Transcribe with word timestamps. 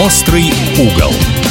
Острый 0.00 0.50
угол. 0.78 1.41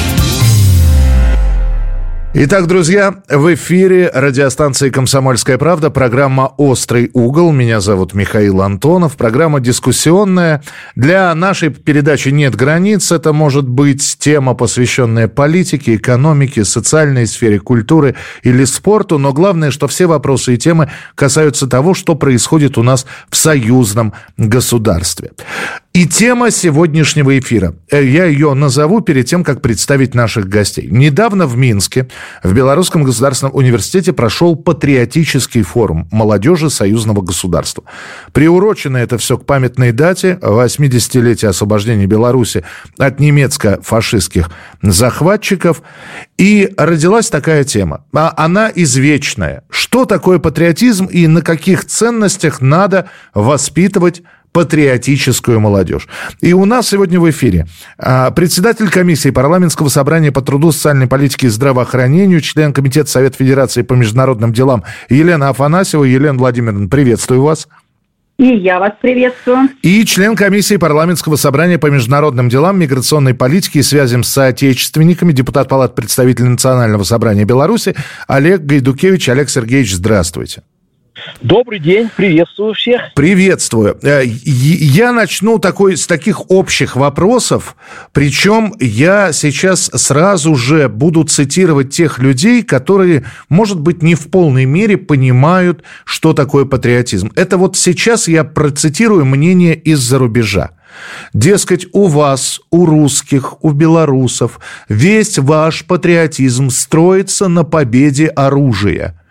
Итак, 2.34 2.68
друзья, 2.68 3.16
в 3.28 3.54
эфире 3.56 4.10
радиостанции 4.14 4.90
«Комсомольская 4.90 5.58
правда» 5.58 5.90
программа 5.90 6.54
«Острый 6.56 7.12
угол». 7.14 7.52
Меня 7.52 7.82
зовут 7.82 8.14
Михаил 8.14 8.62
Антонов. 8.62 9.18
Программа 9.18 9.60
дискуссионная. 9.60 10.64
Для 10.96 11.36
нашей 11.36 11.72
передачи 11.72 12.30
нет 12.30 12.56
границ. 12.56 13.12
Это 13.12 13.34
может 13.34 13.68
быть 13.68 14.16
тема, 14.18 14.54
посвященная 14.54 15.28
политике, 15.28 15.98
экономике, 15.98 16.64
социальной 16.64 17.28
сфере, 17.28 17.60
культуры 17.60 18.16
или 18.44 18.64
спорту. 18.64 19.18
Но 19.18 19.34
главное, 19.34 19.70
что 19.70 19.90
все 19.90 20.06
вопросы 20.06 20.54
и 20.54 20.58
темы 20.58 20.90
касаются 21.16 21.68
того, 21.68 21.94
что 21.94 22.16
происходит 22.16 22.78
у 22.78 22.84
нас 22.84 23.06
в 23.30 23.36
союзном 23.36 24.14
государстве. 24.38 25.32
И 25.94 26.08
тема 26.08 26.52
сегодняшнего 26.52 27.38
эфира. 27.38 27.76
Э, 27.92 28.02
я 28.02 28.24
ее 28.24 28.54
назову 28.54 29.02
перед 29.02 29.26
тем, 29.26 29.44
как 29.44 29.62
представить 29.62 30.16
наших 30.16 30.48
гостей. 30.48 30.88
Недавно 30.90 31.46
в 31.46 31.58
Минске 31.58 32.08
в 32.44 32.54
Белорусском 32.54 33.04
государственном 33.04 33.56
университете 33.56 34.14
прошел 34.14 34.56
патриотический 34.56 35.64
форум 35.64 36.08
молодежи 36.12 36.70
союзного 36.70 37.22
государства. 37.22 37.84
Приурочено 38.34 38.98
это 38.98 39.18
все 39.18 39.38
к 39.38 39.46
памятной 39.46 39.92
дате 39.92 40.38
80-летия 40.42 41.50
освобождения 41.50 42.06
Беларуси 42.06 42.64
от 42.98 43.20
немецко-фашистских 43.20 44.50
захватчиков. 44.82 45.82
И 46.38 46.74
родилась 46.78 47.30
такая 47.30 47.64
тема. 47.64 48.06
А 48.14 48.34
она 48.36 48.72
извечная. 48.74 49.64
Что 49.70 50.06
такое 50.06 50.40
патриотизм 50.40 51.06
и 51.06 51.28
на 51.28 51.42
каких 51.42 51.86
ценностях 51.86 52.62
надо 52.62 53.10
воспитывать 53.34 54.24
патриотическую 54.52 55.60
молодежь. 55.60 56.08
И 56.42 56.54
у 56.54 56.66
нас 56.66 56.90
сегодня 56.90 57.20
в 57.20 57.30
эфире 57.30 57.68
а, 57.98 58.32
председатель 58.32 58.90
комиссии 58.90 59.30
парламентского 59.30 59.90
собрания 59.90 60.32
по 60.32 60.42
труду, 60.42 60.72
социальной 60.72 61.08
политике 61.08 61.48
и 61.48 61.50
здравоохранению, 61.50 62.42
член 62.42 62.74
Комитета 62.74 63.10
Совета 63.10 63.38
Федерации 63.38 63.82
по 63.82 63.94
международным 63.94 64.54
делам 64.54 64.84
Елена 65.10 65.50
Афанасьева. 65.50 66.04
Елена 66.04 66.38
Владимировна, 66.38 66.90
приветствую 66.90 67.44
вас. 67.44 67.68
И 68.42 68.56
я 68.56 68.80
вас 68.80 68.94
приветствую. 69.00 69.70
И 69.84 70.04
член 70.04 70.36
комиссии 70.36 70.78
парламентского 70.78 71.36
собрания 71.36 71.78
по 71.78 71.88
международным 71.88 72.50
делам, 72.50 72.80
миграционной 72.80 73.36
политике 73.36 73.80
и 73.80 73.84
связям 73.84 74.24
с 74.24 74.30
соотечественниками, 74.30 75.32
депутат 75.32 75.70
Палат 75.70 75.94
представителей 75.94 76.50
Национального 76.50 77.04
собрания 77.04 77.46
Беларуси 77.46 77.96
Олег 78.28 78.62
Гайдукевич. 78.62 79.30
Олег 79.30 79.50
Сергеевич, 79.50 79.94
здравствуйте. 79.94 80.64
Добрый 81.42 81.80
день, 81.80 82.10
приветствую 82.16 82.74
всех. 82.74 83.14
Приветствую. 83.16 83.98
Э, 84.02 84.24
я 84.26 85.12
начну 85.12 85.60
такой, 85.60 85.98
с 85.98 86.08
таких 86.08 86.50
общих 86.50 86.96
вопросов, 86.96 87.76
причем 88.14 88.74
я 88.80 89.34
сейчас 89.34 89.92
сразу 89.94 90.56
же 90.56 90.88
буду 90.88 91.24
цитировать 91.24 91.90
тех 91.90 92.20
людей, 92.20 92.64
которые, 92.64 93.26
может 93.50 93.80
быть, 93.80 94.02
не 94.02 94.16
в 94.16 94.30
полной 94.30 94.66
мере 94.66 94.98
понимают, 94.98 95.84
что 96.06 96.34
такое 96.34 96.64
патриотизм. 96.64 97.32
Это 97.36 97.58
вот 97.58 97.76
сейчас 97.76 98.30
я 98.30 98.46
процитирую 98.46 99.26
мнение 99.26 99.76
из-за 99.76 100.18
рубежа. 100.18 100.72
Дескать, 101.34 101.88
у 101.92 102.08
вас, 102.08 102.62
у 102.70 102.86
русских, 102.86 103.64
у 103.64 103.72
белорусов 103.72 104.60
весь 104.88 105.38
ваш 105.38 105.86
патриотизм 105.86 106.70
строится 106.70 107.50
на 107.50 107.66
победе 107.66 108.28
оружия– 108.28 109.18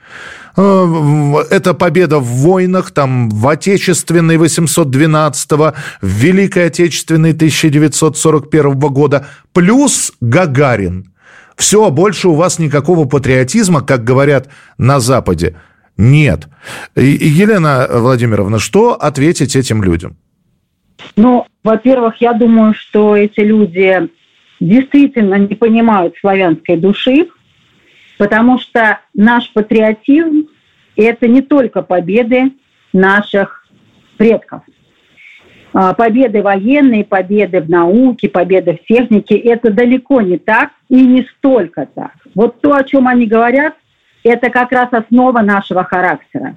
это 0.57 1.75
победа 1.75 2.19
в 2.19 2.25
войнах, 2.25 2.91
там, 2.91 3.29
в 3.29 3.47
Отечественной 3.49 4.37
812-го, 4.37 5.75
в 6.01 6.07
Великой 6.07 6.67
Отечественной 6.67 7.33
1941 7.33 8.79
года, 8.79 9.27
плюс 9.53 10.13
Гагарин. 10.21 11.13
Все, 11.57 11.91
больше 11.91 12.29
у 12.29 12.35
вас 12.35 12.59
никакого 12.59 13.07
патриотизма, 13.07 13.83
как 13.83 14.03
говорят 14.03 14.49
на 14.79 14.99
Западе, 14.99 15.57
нет. 15.97 16.49
Елена 16.97 17.87
Владимировна, 17.91 18.59
что 18.59 18.95
ответить 18.95 19.55
этим 19.55 19.83
людям? 19.83 20.17
Ну, 21.17 21.47
во-первых, 21.63 22.21
я 22.21 22.33
думаю, 22.33 22.75
что 22.75 23.17
эти 23.17 23.41
люди 23.41 24.09
действительно 24.61 25.35
не 25.35 25.55
понимают 25.55 26.15
славянской 26.21 26.77
души, 26.77 27.29
потому 28.21 28.59
что 28.59 29.01
наш 29.15 29.51
патриотизм– 29.51 30.49
это 30.97 31.27
не 31.27 31.41
только 31.41 31.81
победы 31.81 32.53
наших 32.93 33.67
предков. 34.19 34.61
А, 35.73 35.95
победы 35.95 36.43
военные, 36.43 37.07
победы 37.07 37.63
в 37.63 37.71
науке, 37.71 38.29
победы 38.29 38.79
в 38.79 38.87
технике– 38.87 39.37
это 39.39 39.73
далеко 39.73 40.21
не 40.21 40.37
так 40.37 40.73
и 40.91 41.03
не 41.03 41.23
столько 41.23 41.89
так. 41.95 42.13
Вот 42.35 42.61
то, 42.61 42.75
о 42.75 42.85
чем 42.85 43.09
они 43.09 43.25
говорят, 43.25 43.73
это 44.23 44.51
как 44.51 44.71
раз 44.73 44.93
основа 44.93 45.41
нашего 45.41 45.83
характера. 45.83 46.57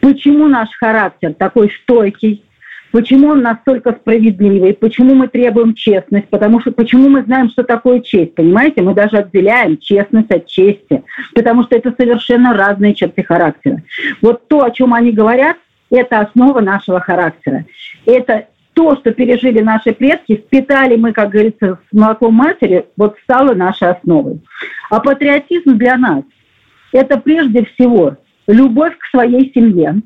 Почему 0.00 0.46
наш 0.46 0.68
характер 0.78 1.32
такой 1.32 1.70
стойкий, 1.70 2.44
Почему 2.90 3.28
он 3.28 3.42
настолько 3.42 3.92
справедливый? 3.92 4.72
Почему 4.72 5.14
мы 5.14 5.28
требуем 5.28 5.74
честность? 5.74 6.28
Потому 6.28 6.60
что 6.60 6.72
почему 6.72 7.08
мы 7.08 7.22
знаем, 7.22 7.50
что 7.50 7.62
такое 7.62 8.00
честь? 8.00 8.34
Понимаете, 8.34 8.82
мы 8.82 8.94
даже 8.94 9.18
отделяем 9.18 9.78
честность 9.78 10.30
от 10.30 10.46
чести, 10.46 11.02
потому 11.34 11.64
что 11.64 11.76
это 11.76 11.94
совершенно 11.98 12.54
разные 12.54 12.94
черты 12.94 13.22
характера. 13.22 13.82
Вот 14.22 14.48
то, 14.48 14.64
о 14.64 14.70
чем 14.70 14.94
они 14.94 15.12
говорят, 15.12 15.56
это 15.90 16.20
основа 16.20 16.60
нашего 16.60 17.00
характера. 17.00 17.66
Это 18.06 18.46
то, 18.72 18.96
что 18.96 19.12
пережили 19.12 19.60
наши 19.60 19.92
предки, 19.92 20.36
впитали 20.36 20.96
мы, 20.96 21.12
как 21.12 21.30
говорится, 21.30 21.78
с 21.90 21.96
молоком 21.96 22.34
матери, 22.34 22.86
вот 22.96 23.16
стало 23.24 23.54
нашей 23.54 23.90
основой. 23.90 24.40
А 24.88 25.00
патриотизм 25.00 25.76
для 25.76 25.96
нас– 25.96 26.22
это 26.92 27.18
прежде 27.18 27.64
всего 27.64 28.16
любовь 28.46 28.96
к 28.96 29.04
своей 29.06 29.52
семье, 29.52 30.00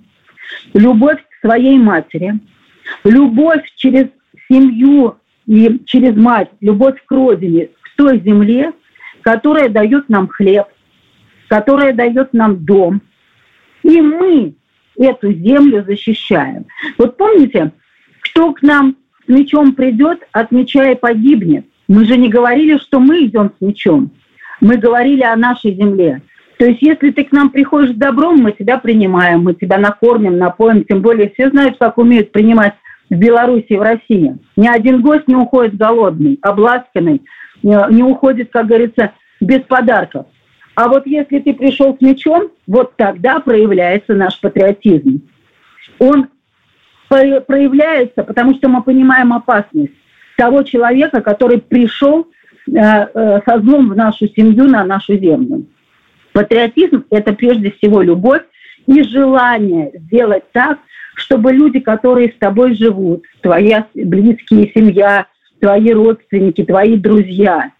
любовь 0.74 1.18
к 1.20 1.46
своей 1.46 1.78
матери– 1.78 2.40
Любовь 3.04 3.62
через 3.76 4.06
семью 4.48 5.16
и 5.46 5.80
через 5.86 6.16
мать, 6.16 6.50
любовь 6.60 7.02
к 7.04 7.10
родине, 7.10 7.68
к 7.82 7.96
той 7.96 8.20
земле, 8.20 8.72
которая 9.22 9.68
дает 9.68 10.08
нам 10.08 10.28
хлеб, 10.28 10.66
которая 11.48 11.92
дает 11.92 12.32
нам 12.32 12.64
дом. 12.64 13.00
И 13.82 14.00
мы 14.00 14.54
эту 14.96 15.32
землю 15.32 15.84
защищаем. 15.86 16.66
Вот 16.98 17.16
помните, 17.16 17.72
кто 18.20 18.52
к 18.52 18.62
нам 18.62 18.96
с 19.24 19.28
мечом 19.28 19.74
придет, 19.74 20.20
от 20.32 20.52
меча 20.52 20.90
и 20.90 20.94
погибнет. 20.94 21.66
Мы 21.88 22.04
же 22.04 22.16
не 22.16 22.28
говорили, 22.28 22.78
что 22.78 23.00
мы 23.00 23.24
идем 23.24 23.52
с 23.58 23.60
мечом. 23.60 24.10
Мы 24.60 24.76
говорили 24.76 25.22
о 25.22 25.36
нашей 25.36 25.74
земле. 25.74 26.22
То 26.58 26.66
есть, 26.66 26.80
если 26.80 27.10
ты 27.10 27.24
к 27.24 27.32
нам 27.32 27.50
приходишь 27.50 27.90
с 27.90 27.98
добром, 27.98 28.36
мы 28.36 28.52
тебя 28.52 28.78
принимаем, 28.78 29.42
мы 29.42 29.54
тебя 29.54 29.78
накормим, 29.78 30.38
напоим. 30.38 30.84
Тем 30.84 31.02
более, 31.02 31.30
все 31.30 31.50
знают, 31.50 31.76
как 31.78 31.98
умеют 31.98 32.30
принимать 32.30 32.74
в 33.12 33.18
Беларуси 33.18 33.66
и 33.68 33.76
в 33.76 33.82
России. 33.82 34.38
Ни 34.56 34.66
один 34.66 35.02
гость 35.02 35.28
не 35.28 35.36
уходит 35.36 35.76
голодный, 35.76 36.38
обласканный, 36.40 37.20
не 37.62 38.02
уходит, 38.02 38.50
как 38.50 38.66
говорится, 38.66 39.12
без 39.38 39.60
подарков. 39.60 40.26
А 40.74 40.88
вот 40.88 41.06
если 41.06 41.38
ты 41.40 41.52
пришел 41.52 41.94
с 41.94 42.00
мечом, 42.00 42.50
вот 42.66 42.96
тогда 42.96 43.40
проявляется 43.40 44.14
наш 44.14 44.40
патриотизм. 44.40 45.28
Он 45.98 46.28
проявляется, 47.08 48.22
потому 48.24 48.54
что 48.54 48.70
мы 48.70 48.82
понимаем 48.82 49.34
опасность 49.34 49.92
того 50.38 50.62
человека, 50.62 51.20
который 51.20 51.60
пришел 51.60 52.26
э, 52.66 52.72
э, 52.72 53.40
со 53.44 53.60
злом 53.60 53.90
в 53.90 53.96
нашу 53.96 54.26
семью, 54.28 54.64
на 54.64 54.84
нашу 54.84 55.18
землю. 55.18 55.66
Патриотизм– 56.32 57.04
это 57.10 57.34
прежде 57.34 57.72
всего 57.72 58.00
любовь 58.00 58.42
и 58.86 59.02
желание 59.02 59.92
сделать 59.94 60.44
так, 60.52 60.78
чтобы 61.14 61.52
люди, 61.52 61.80
которые 61.80 62.28
с 62.28 62.38
тобой 62.38 62.74
живут, 62.74 63.24
твои 63.40 63.74
близкие, 63.94 64.72
семья, 64.74 65.26
твои 65.60 65.92
родственники, 65.92 66.64
твои 66.64 66.96
друзья, 66.96 67.70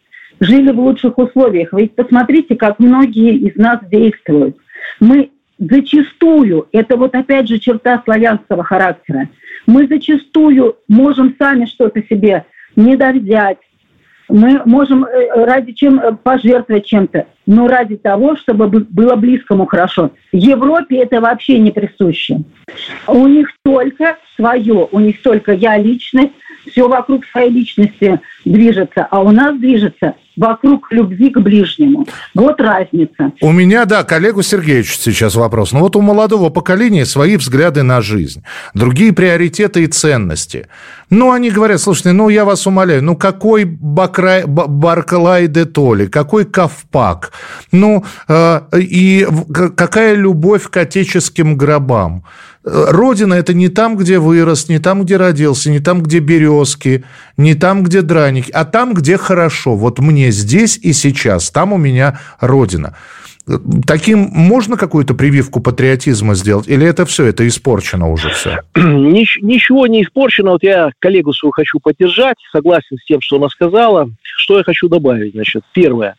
жили 0.41 0.71
в 0.71 0.81
лучших 0.81 1.19
условиях. 1.19 1.73
Ведь 1.73 1.95
посмотрите, 1.95 2.57
как 2.57 2.79
многие 2.79 3.37
из 3.37 3.57
нас 3.57 3.81
действуют. 3.91 4.57
Мы 5.01 5.31
зачастую, 5.59 6.69
это 6.73 6.97
вот 6.97 7.15
опять 7.15 7.49
же 7.49 7.59
черта 7.59 8.03
славянского 8.05 8.65
характера, 8.65 9.29
мы 9.67 9.87
зачастую 9.87 10.77
можем 10.89 11.35
сами 11.39 11.67
что-то 11.67 12.03
себе 12.03 12.45
не 12.75 12.97
довзять, 12.97 13.59
мы 14.29 14.63
можем 14.65 15.05
э, 15.05 15.45
ради 15.45 15.73
чем 15.73 16.01
э, 16.01 16.13
пожертвовать 16.13 16.87
чем-то, 16.87 17.27
но 17.47 17.69
ради 17.69 17.97
того, 17.97 18.37
чтобы 18.37 18.69
было 18.69 19.17
близкому 19.17 19.67
хорошо. 19.67 20.11
Европе 20.33 21.03
это 21.03 21.21
вообще 21.21 21.59
не 21.59 21.71
присуще. 21.71 22.41
У 23.07 23.27
них 23.27 23.49
только 23.65 24.17
свое, 24.37 24.89
у 24.91 25.01
них 25.01 25.23
только 25.23 25.53
я 25.53 25.77
личность, 25.77 26.33
все 26.71 26.89
вокруг 26.89 27.25
своей 27.27 27.51
личности 27.51 28.21
движется, 28.45 29.07
а 29.11 29.21
у 29.21 29.31
нас 29.31 29.59
движется 29.59 30.15
вокруг 30.37 30.91
любви 30.93 31.31
к 31.31 31.39
ближнему. 31.41 32.07
Вот 32.35 32.61
разница. 32.61 33.33
У 33.41 33.53
меня, 33.53 33.85
да, 33.85 34.03
коллегу 34.03 34.43
Сергеевичу 34.43 34.95
сейчас 34.95 35.35
вопрос. 35.35 35.73
Ну 35.73 35.81
вот 35.81 35.97
у 35.97 36.01
молодого 36.01 36.49
поколения 36.49 37.05
свои 37.05 37.37
взгляды 37.37 37.83
на 37.83 38.01
жизнь, 38.01 38.43
другие 38.75 39.13
приоритеты 39.13 39.85
и 39.85 39.87
ценности. 39.87 40.69
Ну, 41.13 41.31
они 41.31 41.51
говорят, 41.51 41.79
слушайте, 41.79 42.13
ну, 42.13 42.31
я 42.31 42.47
вас 42.47 42.67
умоляю, 42.67 43.05
ну, 43.05 43.17
какой 43.17 43.65
Бакра... 43.65 44.47
Барклай 44.47 45.47
де 45.47 45.67
Толли, 45.67 46.07
какой 46.07 46.47
Ковпак, 46.47 47.33
ну, 47.71 48.03
э, 48.29 48.61
и 48.79 49.29
какая 49.77 50.15
любовь 50.15 50.71
к 50.71 50.77
отеческим 50.79 51.59
гробам. 51.59 52.25
Родина– 52.65 53.35
это 53.39 53.53
не 53.53 53.69
там, 53.69 53.99
где 53.99 54.19
вырос, 54.19 54.71
не 54.71 54.79
там, 54.79 55.03
где 55.03 55.19
родился, 55.19 55.71
не 55.71 55.81
там, 55.81 56.03
где 56.03 56.21
березки, 56.21 57.05
не 57.37 57.55
там, 57.55 57.83
где 57.83 58.01
драники, 58.01 58.51
а 58.51 58.65
там, 58.65 58.95
где 58.95 59.19
хорошо. 59.19 59.77
Вот 59.77 59.99
мне 59.99 60.31
здесь 60.31 60.79
и 60.81 60.95
сейчас, 60.95 61.51
там 61.51 61.75
у 61.75 61.77
меня 61.77 62.21
родина. 62.41 62.95
Таким 63.87 64.29
можно 64.33 64.77
какую-то 64.77 65.15
прививку 65.15 65.61
патриотизма 65.61 66.35
сделать? 66.35 66.69
Или 66.69 66.87
это 66.87 67.05
все, 67.07 67.25
это 67.25 67.47
испорчено 67.47 68.11
уже 68.11 68.31
все? 68.31 68.61
Ничего 68.77 69.87
не 69.89 70.03
испорчено. 70.03 70.53
Вот 70.53 70.63
я 70.63 70.93
коллегу 71.01 71.33
свою 71.33 71.51
хочу 71.53 71.81
поддержать, 71.81 72.37
согласен 72.53 72.99
с 72.99 73.05
тем, 73.05 73.21
что 73.21 73.37
она 73.37 73.49
сказала. 73.49 74.11
Что 74.23 74.59
я 74.59 74.65
хочу 74.65 74.89
добавить? 74.89 75.33
Значит, 75.33 75.65
первое. 75.73 76.17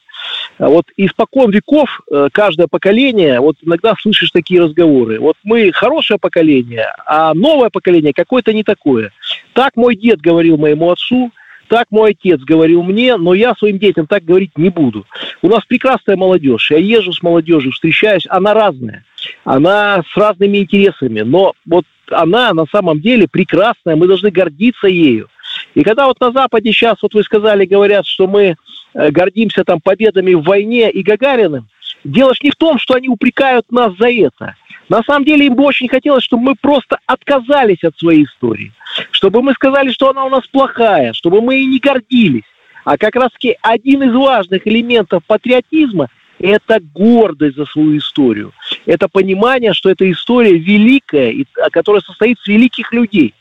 Вот 0.59 0.85
испокон 0.97 1.51
веков 1.51 2.01
э, 2.11 2.29
каждое 2.31 2.67
поколение, 2.67 3.39
вот 3.39 3.55
иногда 3.61 3.95
слышишь 3.99 4.31
такие 4.31 4.61
разговоры. 4.61 5.19
Вот 5.19 5.35
мы 5.43 5.71
хорошее 5.71 6.19
поколение, 6.19 6.87
а 7.05 7.33
новое 7.33 7.69
поколение 7.69 8.13
какое-то 8.13 8.53
не 8.53 8.63
такое. 8.63 9.11
Так 9.53 9.75
мой 9.75 9.95
дед 9.95 10.19
говорил 10.21 10.57
моему 10.57 10.91
отцу– 10.91 11.31
так 11.73 11.87
мой 11.89 12.11
отец 12.11 12.39
говорил 12.41 12.83
мне, 12.83 13.17
но 13.17 13.33
я 13.33 13.55
своим 13.55 13.79
детям 13.79 14.05
так 14.05 14.23
говорить 14.23 14.57
не 14.57 14.69
буду. 14.69 15.05
У 15.43 15.49
нас 15.49 15.65
прекрасная 15.65 16.15
молодежь. 16.15 16.71
Я 16.71 16.77
езжу 16.77 17.11
с 17.11 17.21
молодежью, 17.21 17.73
встречаюсь. 17.73 18.25
Она 18.29 18.53
разная. 18.53 19.03
Она 19.43 20.01
с 20.09 20.17
разными 20.17 20.59
интересами. 20.59 21.19
Но 21.19 21.51
вот 21.65 21.83
она 22.09 22.53
на 22.53 22.65
самом 22.65 23.01
деле 23.01 23.27
прекрасная. 23.27 23.97
Мы 23.97 24.07
должны 24.07 24.31
гордиться 24.31 24.87
ею. 24.87 25.27
И 25.75 25.83
когда 25.83 26.07
вот 26.07 26.17
на 26.21 26.31
Западе 26.31 26.71
сейчас, 26.71 26.95
вот 27.01 27.13
вы 27.13 27.23
сказали, 27.23 27.65
говорят, 27.65 28.07
что 28.07 28.25
мы 28.25 28.55
э, 28.93 29.11
гордимся 29.11 29.65
там 29.65 29.81
победами 29.81 30.33
в 30.33 30.43
войне 30.43 30.89
и 30.89 31.03
Гагариным, 31.03 31.67
дело 32.05 32.33
ж 32.33 32.37
не 32.41 32.49
в 32.49 32.55
том, 32.55 32.79
что 32.79 32.93
они 32.93 33.09
упрекают 33.09 33.69
нас 33.69 33.93
за 33.97 34.09
это. 34.09 34.55
На 34.87 35.03
самом 35.03 35.25
деле 35.25 35.47
им 35.47 35.55
бы 35.55 35.65
очень 35.65 35.89
хотелось, 35.89 36.23
чтобы 36.23 36.43
мы 36.43 36.55
просто 36.55 36.99
отказались 37.05 37.83
от 37.83 37.97
своей 37.97 38.23
истории. 38.23 38.71
Чтобы 39.11 39.41
мы 39.41 39.53
сказали, 39.53 39.91
что 39.91 40.09
она 40.09 40.23
у 40.23 40.29
нас 40.29 40.47
плохая, 40.47 41.11
чтобы 41.11 41.41
мы 41.41 41.59
и 41.59 41.65
не 41.65 41.79
гордились. 41.79 42.43
А 42.83 42.97
как 42.97 43.15
раз 43.15 43.31
таки 43.31 43.57
один 43.61 44.03
из 44.03 44.13
важных 44.13 44.67
элементов 44.67 45.23
патриотизма– 45.25 46.09
это 46.39 46.79
гордость 46.93 47.55
за 47.55 47.65
свою 47.65 47.97
историю. 47.97 48.53
Это 48.85 49.07
понимание, 49.07 49.73
что 49.73 49.89
эта 49.89 50.09
история 50.11 50.57
великая, 50.57 51.45
которая 51.71 52.01
состоит 52.01 52.37
из 52.39 52.47
великих 52.47 52.91
людей. 52.91 53.33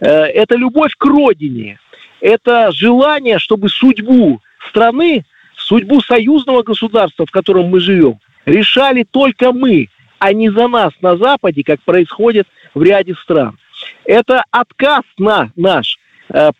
Э, 0.00 0.24
это 0.24 0.56
любовь 0.56 0.94
к 0.96 1.04
родине. 1.04 1.78
Это 2.20 2.70
желание, 2.72 3.38
чтобы 3.38 3.68
судьбу 3.68 4.40
страны, 4.68 5.24
судьбу 5.56 6.00
союзного 6.00 6.62
государства, 6.62 7.24
в 7.26 7.30
котором 7.30 7.66
мы 7.66 7.80
живем, 7.80 8.18
решали 8.46 9.04
только 9.04 9.52
мы– 9.52 9.88
а 10.20 10.34
не 10.34 10.50
за 10.50 10.68
нас 10.68 10.92
на 11.00 11.16
Западе, 11.16 11.64
как 11.64 11.80
происходит 11.82 12.46
в 12.74 12.82
ряде 12.82 13.14
стран. 13.14 13.58
Это 14.04 14.44
отказ 14.50 15.02
на 15.18 15.50
наш 15.56 15.98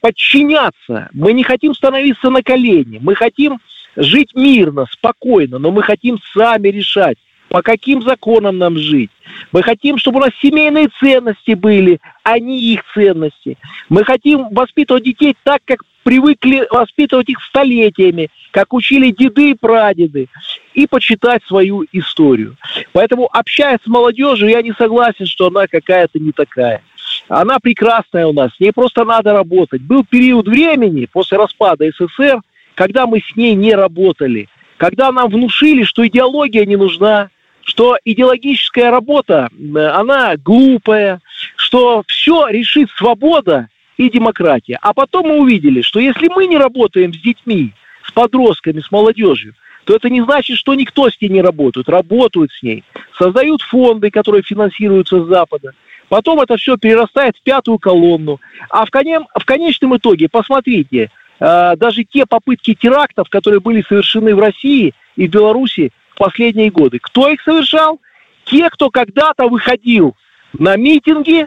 подчиняться. 0.00 1.08
Мы 1.12 1.32
не 1.32 1.42
хотим 1.42 1.74
становиться 1.74 2.30
на 2.30 2.42
колени. 2.42 2.98
Мы 3.00 3.14
хотим 3.14 3.58
жить 3.96 4.34
мирно, 4.34 4.86
спокойно, 4.90 5.58
но 5.58 5.70
мы 5.70 5.82
хотим 5.82 6.18
сами 6.34 6.68
решать, 6.68 7.18
по 7.48 7.62
каким 7.62 8.02
законам 8.02 8.58
нам 8.58 8.78
жить. 8.78 9.10
Мы 9.52 9.62
хотим, 9.62 9.98
чтобы 9.98 10.18
у 10.18 10.22
нас 10.22 10.30
семейные 10.40 10.88
ценности 10.98 11.52
были, 11.52 12.00
а 12.22 12.38
не 12.38 12.60
их 12.60 12.82
ценности. 12.94 13.58
Мы 13.88 14.04
хотим 14.04 14.48
воспитывать 14.50 15.04
детей 15.04 15.36
так, 15.42 15.60
как 15.64 15.82
привыкли 16.02 16.66
воспитывать 16.70 17.28
их 17.28 17.42
столетиями, 17.42 18.30
как 18.52 18.72
учили 18.72 19.10
деды 19.10 19.50
и 19.50 19.54
прадеды, 19.54 20.28
и 20.74 20.86
почитать 20.86 21.42
свою 21.44 21.84
историю. 21.92 22.56
Поэтому, 22.92 23.28
общаясь 23.30 23.80
с 23.84 23.86
молодежью, 23.86 24.48
я 24.48 24.62
не 24.62 24.72
согласен, 24.72 25.26
что 25.26 25.48
она 25.48 25.66
какая-то 25.66 26.18
не 26.18 26.32
такая. 26.32 26.82
Она 27.30 27.60
прекрасная 27.60 28.26
у 28.26 28.32
нас, 28.32 28.50
с 28.56 28.60
ней 28.60 28.72
просто 28.72 29.04
надо 29.04 29.32
работать. 29.32 29.82
Был 29.82 30.04
период 30.04 30.48
времени 30.48 31.06
после 31.10 31.38
распада 31.38 31.88
СССР, 31.88 32.40
когда 32.74 33.06
мы 33.06 33.20
с 33.20 33.36
ней 33.36 33.54
не 33.54 33.72
работали, 33.72 34.48
когда 34.78 35.12
нам 35.12 35.30
внушили, 35.30 35.84
что 35.84 36.04
идеология 36.04 36.66
не 36.66 36.74
нужна, 36.74 37.30
что 37.62 37.96
идеологическая 38.04 38.90
работа, 38.90 39.48
она 39.74 40.36
глупая, 40.36 41.20
что 41.54 42.02
все 42.08 42.48
решит 42.48 42.90
свобода 42.96 43.68
и 43.96 44.10
демократия. 44.10 44.80
А 44.82 44.92
потом 44.92 45.28
мы 45.28 45.38
увидели, 45.38 45.82
что 45.82 46.00
если 46.00 46.28
мы 46.28 46.48
не 46.48 46.58
работаем 46.58 47.14
с 47.14 47.16
детьми, 47.16 47.74
с 48.02 48.10
подростками, 48.10 48.80
с 48.80 48.90
молодежью, 48.90 49.54
то 49.84 49.94
это 49.94 50.10
не 50.10 50.20
значит, 50.22 50.56
что 50.56 50.74
никто 50.74 51.08
с 51.08 51.20
ней 51.20 51.28
не 51.28 51.42
работает. 51.42 51.88
Работают 51.88 52.50
с 52.50 52.60
ней, 52.60 52.82
создают 53.16 53.62
фонды, 53.62 54.10
которые 54.10 54.42
финансируются 54.42 55.24
с 55.24 55.28
Запада. 55.28 55.74
Потом 56.10 56.40
это 56.40 56.56
все 56.56 56.76
перерастает 56.76 57.36
в 57.36 57.42
пятую 57.42 57.78
колонну. 57.78 58.40
А 58.68 58.84
в, 58.84 58.90
конем, 58.90 59.28
в 59.32 59.44
конечном 59.44 59.96
итоге, 59.96 60.28
посмотрите, 60.28 61.08
э, 61.38 61.76
даже 61.76 62.02
те 62.04 62.26
попытки 62.26 62.74
терактов, 62.74 63.30
которые 63.30 63.60
были 63.60 63.82
совершены 63.88 64.34
в 64.34 64.40
России 64.40 64.92
и 65.14 65.28
в 65.28 65.30
Беларуси 65.30 65.92
в 66.14 66.18
последние 66.18 66.70
годы, 66.70 66.98
кто 67.00 67.28
их 67.30 67.40
совершал? 67.42 68.00
Те, 68.44 68.68
кто 68.70 68.90
когда-то 68.90 69.46
выходил 69.46 70.16
на 70.58 70.76
митинги, 70.76 71.46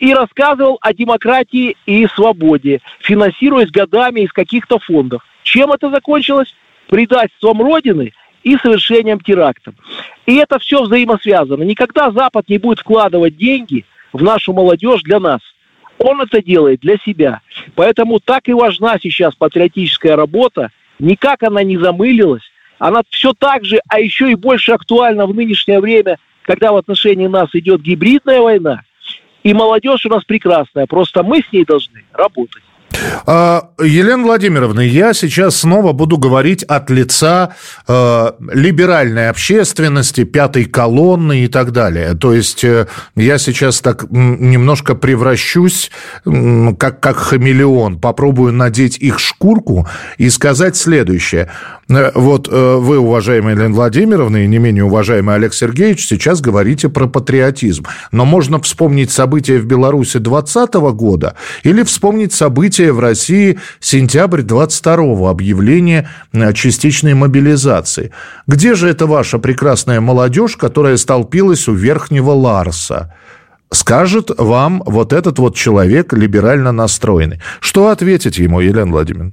и 0.00 0.12
рассказывал 0.12 0.76
о 0.82 0.92
демократии 0.92 1.76
и 1.86 2.06
свободе, 2.08 2.80
финансируясь 2.98 3.70
годами 3.70 4.20
из 4.20 4.32
каких-то 4.32 4.78
фондов. 4.78 5.22
Чем 5.44 5.72
это 5.72 5.88
закончилось? 5.88 6.54
Предательством 6.88 7.62
Родины 7.62 8.12
и 8.42 8.56
совершением 8.56 9.20
терактов. 9.20 9.74
И 10.26 10.34
это 10.34 10.58
все 10.58 10.82
взаимосвязано. 10.82 11.62
Никогда 11.62 12.10
Запад 12.10 12.48
не 12.48 12.58
будет 12.58 12.80
вкладывать 12.80 13.38
деньги 13.38 13.86
в 14.14 14.22
нашу 14.22 14.54
молодежь 14.54 15.02
для 15.02 15.20
нас. 15.20 15.40
Он 15.98 16.22
это 16.22 16.42
делает 16.42 16.80
для 16.80 16.96
себя. 17.04 17.40
Поэтому 17.74 18.20
так 18.20 18.48
и 18.48 18.54
важна 18.54 18.98
сейчас 19.02 19.34
патриотическая 19.34 20.16
работа. 20.16 20.70
Никак 20.98 21.42
она 21.42 21.62
не 21.62 21.76
замылилась. 21.76 22.42
Она 22.78 23.02
все 23.10 23.34
так 23.34 23.64
же, 23.64 23.80
а 23.88 24.00
еще 24.00 24.30
и 24.30 24.34
больше 24.34 24.72
актуальна 24.72 25.26
в 25.26 25.34
нынешнее 25.34 25.80
время, 25.80 26.18
когда 26.42 26.72
в 26.72 26.76
отношении 26.76 27.26
нас 27.26 27.50
идет 27.52 27.82
гибридная 27.82 28.40
война– 28.40 28.80
и 29.44 29.52
молодежь 29.52 30.06
у 30.06 30.08
нас 30.08 30.24
прекрасная, 30.24 30.86
просто 30.86 31.22
мы 31.22 31.42
с 31.42 31.52
ней 31.52 31.64
должны 31.64 32.04
работать. 32.12 32.63
А, 33.26 33.70
Елена 33.80 34.22
Владимировна, 34.22 34.80
я 34.80 35.14
сейчас 35.14 35.56
снова 35.56 35.92
буду 35.92 36.18
говорить 36.18 36.62
от 36.62 36.90
лица 36.90 37.54
э, 37.86 38.32
либеральной 38.52 39.28
общественности, 39.28 40.24
пятой 40.24 40.64
колонны 40.64 41.44
и 41.44 41.48
так 41.48 41.72
далее. 41.72 42.14
То 42.14 42.32
есть 42.32 42.64
э, 42.64 42.86
я 43.16 43.38
сейчас 43.38 43.80
так 43.80 44.06
немножко 44.10 44.94
превращусь, 44.94 45.90
э, 46.24 46.72
как, 46.78 47.00
как 47.00 47.16
хамелеон, 47.16 48.00
попробую 48.00 48.52
надеть 48.52 48.98
их 48.98 49.18
шкурку 49.18 49.86
и 50.18 50.30
сказать 50.30 50.76
следующее. 50.76 51.50
Э, 51.88 52.10
вот 52.14 52.48
э, 52.50 52.76
вы, 52.76 52.98
уважаемая 52.98 53.54
Елена 53.54 53.74
Владимировна, 53.74 54.44
и 54.44 54.46
не 54.46 54.58
менее 54.58 54.84
уважаемый 54.84 55.34
Олег 55.34 55.54
Сергеевич, 55.54 56.06
сейчас 56.06 56.40
говорите 56.40 56.88
про 56.88 57.06
патриотизм. 57.06 57.84
Но 58.12 58.24
можно 58.24 58.60
вспомнить 58.60 59.10
события 59.10 59.58
в 59.58 59.66
Беларуси 59.66 60.18
2020 60.18 60.74
года 60.94 61.34
или 61.62 61.82
вспомнить 61.82 62.32
события 62.32 62.92
в 62.94 63.00
России 63.00 63.58
сентябрь 63.80 64.42
22 64.42 65.28
объявление 65.28 66.08
частичной 66.54 67.14
мобилизации. 67.14 68.12
Где 68.46 68.74
же 68.74 68.88
эта 68.88 69.06
ваша 69.06 69.38
прекрасная 69.38 70.00
молодежь, 70.00 70.56
которая 70.56 70.96
столпилась 70.96 71.68
у 71.68 71.74
Верхнего 71.74 72.30
Ларса? 72.30 73.14
Скажет 73.70 74.30
вам 74.38 74.82
вот 74.86 75.12
этот 75.12 75.38
вот 75.38 75.56
человек 75.56 76.12
либерально 76.12 76.72
настроенный. 76.72 77.40
Что 77.60 77.88
ответить 77.88 78.38
ему, 78.38 78.60
Елена 78.60 78.90
Владимировна? 78.90 79.32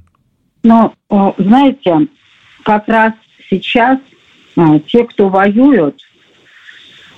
Ну, 0.63 0.93
знаете, 1.37 2.07
как 2.63 2.87
раз 2.87 3.13
сейчас 3.49 3.99
а, 4.55 4.79
те, 4.79 5.03
кто 5.05 5.29
воюют 5.29 6.01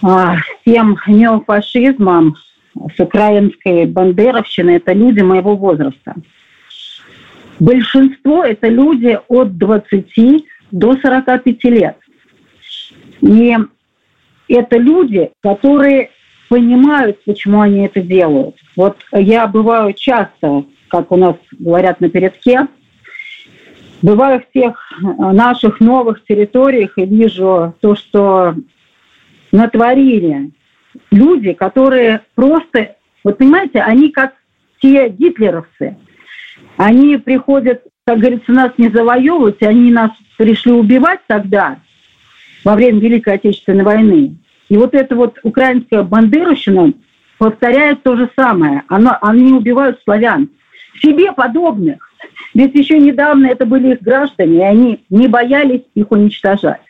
с 0.01 0.43
тем 0.65 0.97
неофашизмом, 1.07 2.35
с 2.75 3.00
украинской 3.00 3.85
бандеровщиной, 3.85 4.75
это 4.75 4.93
люди 4.93 5.21
моего 5.21 5.55
возраста. 5.55 6.15
Большинство 7.63 8.43
это 8.43 8.67
люди 8.67 9.17
от 9.29 9.58
20 9.58 10.46
до 10.72 10.98
45 10.98 11.63
лет. 11.63 11.98
И 13.22 13.55
это 14.50 14.77
люди, 14.77 15.32
которые 15.41 16.10
понимают, 16.50 17.24
почему 17.24 17.62
они 17.62 17.86
это 17.86 18.01
делают. 18.01 18.58
Вот 18.75 18.98
я 19.13 19.48
бываю 19.48 19.93
часто, 19.93 20.65
как 20.89 21.13
у 21.13 21.15
нас 21.15 21.38
говорят 21.58 22.01
на 22.01 22.10
передке, 22.10 22.67
бываю 24.01 24.41
в 24.41 24.51
тех 24.53 24.77
наших 25.00 25.79
новых 25.79 26.25
территориях 26.25 26.98
и 26.98 27.05
вижу 27.05 27.74
то, 27.79 27.96
что 27.96 28.55
натворили 29.53 30.51
люди, 31.12 31.53
которые 31.53 32.24
просто, 32.36 32.98
вот 33.24 33.38
понимаете, 33.38 33.79
они 33.79 34.10
как 34.10 34.34
все 34.79 35.08
гитлеровцы. 35.08 35.96
Они 36.77 37.17
приходят, 37.17 37.84
как 38.05 38.20
говорится, 38.20 38.51
нас 38.51 38.72
не 38.77 38.89
завоевывать, 38.89 39.62
они 39.62 39.91
нас 39.91 40.12
пришли 40.38 40.72
убивать 40.72 41.22
тогда, 41.27 41.79
во 42.63 42.75
время 42.75 43.00
Великой 43.00 43.36
Отечественной 43.36 43.84
войны. 43.84 44.38
И 44.70 44.77
вот 44.77 44.93
эта 44.93 45.15
вот 45.15 45.38
украинская 45.43 46.03
бандеровщина 46.03 46.93
повторяет 47.38 48.03
то 48.03 48.15
же 48.15 48.29
самое. 48.36 48.84
Оно, 48.88 49.17
они 49.22 49.53
убивают 49.53 50.00
славян. 50.03 50.50
Себе 51.01 51.32
подобных. 51.32 52.10
Ведь 52.53 52.75
еще 52.75 53.00
недавно 53.00 53.48
это 53.48 53.65
были 53.65 53.93
их 53.93 54.01
граждане, 54.01 54.58
и 54.58 54.62
они 54.62 55.05
не 55.10 55.27
боялись 55.27 55.84
их 55.96 56.12
уничтожать. 56.12 56.82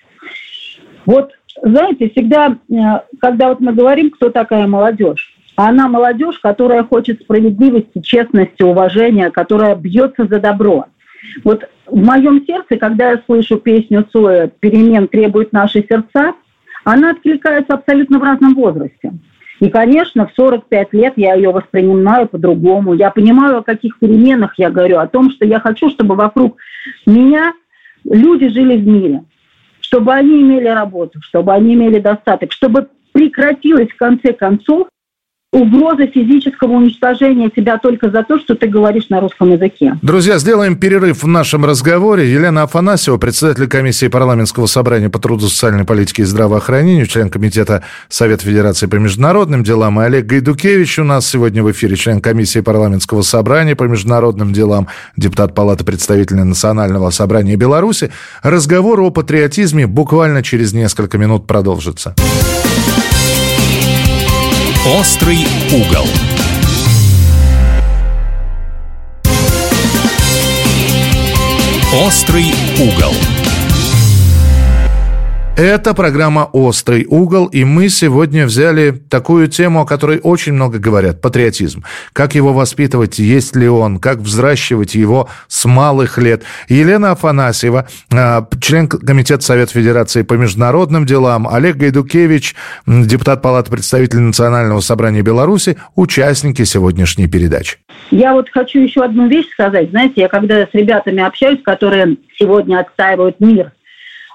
Вот, 1.05 1.31
знаете, 1.61 2.09
всегда, 2.09 2.57
э, 2.69 2.75
когда 3.19 3.49
вот 3.49 3.59
мы 3.59 3.73
говорим, 3.73 4.11
кто 4.11 4.29
такая 4.29 4.67
молодежь, 4.67 5.32
она 5.55 5.87
молодежь, 5.87 6.39
которая 6.39 6.83
хочет 6.83 7.21
справедливости, 7.21 8.01
честности, 8.01 8.63
уважения, 8.63 9.29
которая 9.29 9.75
бьется 9.75 10.25
за 10.25 10.39
добро. 10.39 10.85
Вот 11.43 11.63
в 11.85 12.03
моем 12.03 12.45
сердце, 12.45 12.77
когда 12.77 13.11
я 13.11 13.21
слышу 13.25 13.57
песню 13.57 14.05
Цоя 14.11 14.51
«Перемен 14.59 15.07
требуют 15.07 15.53
наши 15.53 15.85
сердца», 15.87 16.33
она 16.83 17.11
откликается 17.11 17.75
абсолютно 17.75 18.19
в 18.19 18.23
разном 18.23 18.55
возрасте. 18.55 19.13
И, 19.59 19.69
конечно, 19.69 20.27
в 20.27 20.33
45 20.35 20.93
лет 20.93 21.13
я 21.15 21.35
ее 21.35 21.51
воспринимаю 21.51 22.27
по-другому. 22.27 22.93
Я 22.93 23.11
понимаю, 23.11 23.59
о 23.59 23.63
каких 23.63 23.97
переменах 23.99 24.55
я 24.57 24.69
говорю, 24.69 24.97
о 24.97 25.07
том, 25.07 25.31
что 25.31 25.45
я 25.45 25.59
хочу, 25.59 25.89
чтобы 25.89 26.15
вокруг 26.15 26.57
меня 27.05 27.53
люди 28.03 28.49
жили 28.49 28.75
в 28.75 28.85
мире, 28.85 29.23
чтобы 29.79 30.13
они 30.13 30.41
имели 30.41 30.67
работу, 30.67 31.19
чтобы 31.21 31.53
они 31.53 31.75
имели 31.75 31.99
достаток, 31.99 32.51
чтобы 32.51 32.89
прекратилось 33.13 33.89
в 33.89 33.95
конце 33.95 34.33
концов 34.33 34.87
угроза 35.53 36.07
физического 36.07 36.73
уничтожения 36.73 37.49
тебя 37.49 37.77
только 37.77 38.09
за 38.09 38.23
то, 38.23 38.39
что 38.39 38.55
ты 38.55 38.67
говоришь 38.67 39.09
на 39.09 39.21
русском 39.21 39.51
языке. 39.51 39.97
Друзья, 40.01 40.39
сделаем 40.39 40.75
перерыв 40.75 41.23
в 41.23 41.27
нашем 41.27 41.63
разговоре. 41.63 42.31
Елена 42.31 42.63
Афанасьева, 42.63 43.17
председатель 43.17 43.67
комиссии 43.67 44.07
парламентского 44.07 44.65
собрания 44.65 45.09
по 45.09 45.19
труду, 45.19 45.47
социальной 45.47 45.85
политике 45.85 46.23
и 46.23 46.25
здравоохранению, 46.25 47.05
член 47.05 47.29
комитета 47.29 47.83
Совета 48.09 48.45
Федерации 48.45 48.87
по 48.87 48.95
международным 48.95 49.63
делам, 49.63 50.01
и 50.01 50.05
Олег 50.05 50.25
Гайдукевич 50.25 50.99
у 50.99 51.03
нас 51.03 51.27
сегодня 51.27 51.63
в 51.63 51.71
эфире, 51.71 51.95
член 51.95 52.19
комиссии 52.19 52.59
парламентского 52.59 53.21
собрания 53.21 53.75
по 53.75 53.83
международным 53.83 54.53
делам, 54.53 54.87
депутат 55.15 55.53
Палаты 55.53 55.85
представителей 55.85 56.43
Национального 56.43 57.11
собрания 57.11 57.55
Беларуси. 57.55 58.09
Разговор 58.41 58.99
о 59.01 59.11
патриотизме 59.11 59.85
буквально 59.85 60.41
через 60.41 60.73
несколько 60.73 61.19
минут 61.19 61.45
продолжится. 61.45 62.15
Острый 64.85 65.47
угол. 65.71 66.05
Острый 72.05 72.53
угол. 72.77 73.42
Это 75.55 75.93
программа 75.93 76.49
«Острый 76.51 77.05
угол», 77.07 77.45
и 77.45 77.63
мы 77.63 77.89
сегодня 77.89 78.47
взяли 78.47 78.89
такую 78.89 79.47
тему, 79.47 79.81
о 79.81 79.85
которой 79.85 80.19
очень 80.23 80.53
много 80.53 80.79
говорят– 80.79 81.21
патриотизм. 81.21 81.83
Как 82.11 82.33
его 82.33 82.53
воспитывать, 82.53 83.19
есть 83.19 83.55
ли 83.55 83.69
он, 83.69 83.99
как 83.99 84.17
взращивать 84.17 84.95
его 84.95 85.29
с 85.47 85.65
малых 85.65 86.17
лет. 86.17 86.41
Елена 86.69 87.11
Афанасьева, 87.11 87.87
а, 88.11 88.47
член 88.61 88.87
Комитета 88.87 89.43
Совета 89.43 89.73
Федерации 89.73 90.23
по 90.23 90.33
международным 90.33 91.05
делам, 91.05 91.47
Олег 91.47 91.75
Гайдукевич, 91.75 92.55
депутат 92.87 93.43
Палаты 93.43 93.69
представителей 93.69 94.21
Национального 94.21 94.79
собрания 94.79 95.21
Беларуси, 95.21 95.77
участники 95.95 96.63
сегодняшней 96.63 97.27
передачи. 97.27 97.77
Я 98.09 98.33
вот 98.33 98.49
хочу 98.49 98.79
еще 98.79 99.03
одну 99.03 99.27
вещь 99.27 99.51
сказать. 99.51 99.91
Знаете, 99.91 100.21
я 100.21 100.29
когда 100.29 100.63
с 100.63 100.73
ребятами 100.73 101.21
общаюсь, 101.21 101.61
которые 101.61 102.17
сегодня 102.39 102.79
отстаивают 102.79 103.39
мир– 103.39 103.71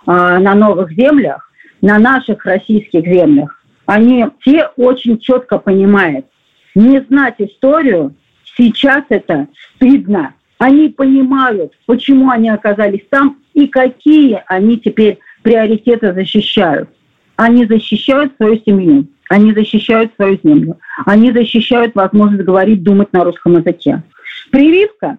на 0.08 0.54
новых 0.54 0.90
землях, 0.92 1.50
на 1.82 1.98
наших 1.98 2.44
российских 2.44 3.04
землях, 3.04 3.62
они 3.86 4.26
все 4.40 4.70
очень 4.76 5.18
четко 5.18 5.58
понимают, 5.58 6.26
не 6.74 7.00
знать 7.02 7.36
историю 7.38 8.14
сейчас 8.56 9.04
это 9.08 9.48
стыдно. 9.74 10.34
Они 10.58 10.88
понимают, 10.88 11.72
почему 11.86 12.30
они 12.30 12.50
оказались 12.50 13.06
там 13.10 13.38
и 13.54 13.66
какие 13.66 14.42
они 14.46 14.78
теперь 14.78 15.18
приоритеты 15.42 16.12
защищают. 16.12 16.88
Они 17.36 17.66
защищают 17.66 18.34
свою 18.36 18.60
семью, 18.66 19.06
они 19.28 19.52
защищают 19.52 20.12
свою 20.16 20.38
землю, 20.42 20.78
они 21.06 21.30
защищают 21.30 21.94
возможность 21.94 22.44
говорить, 22.44 22.82
думать 22.82 23.12
на 23.12 23.24
русском 23.24 23.56
языке. 23.56 24.02
Прививка. 24.50 25.18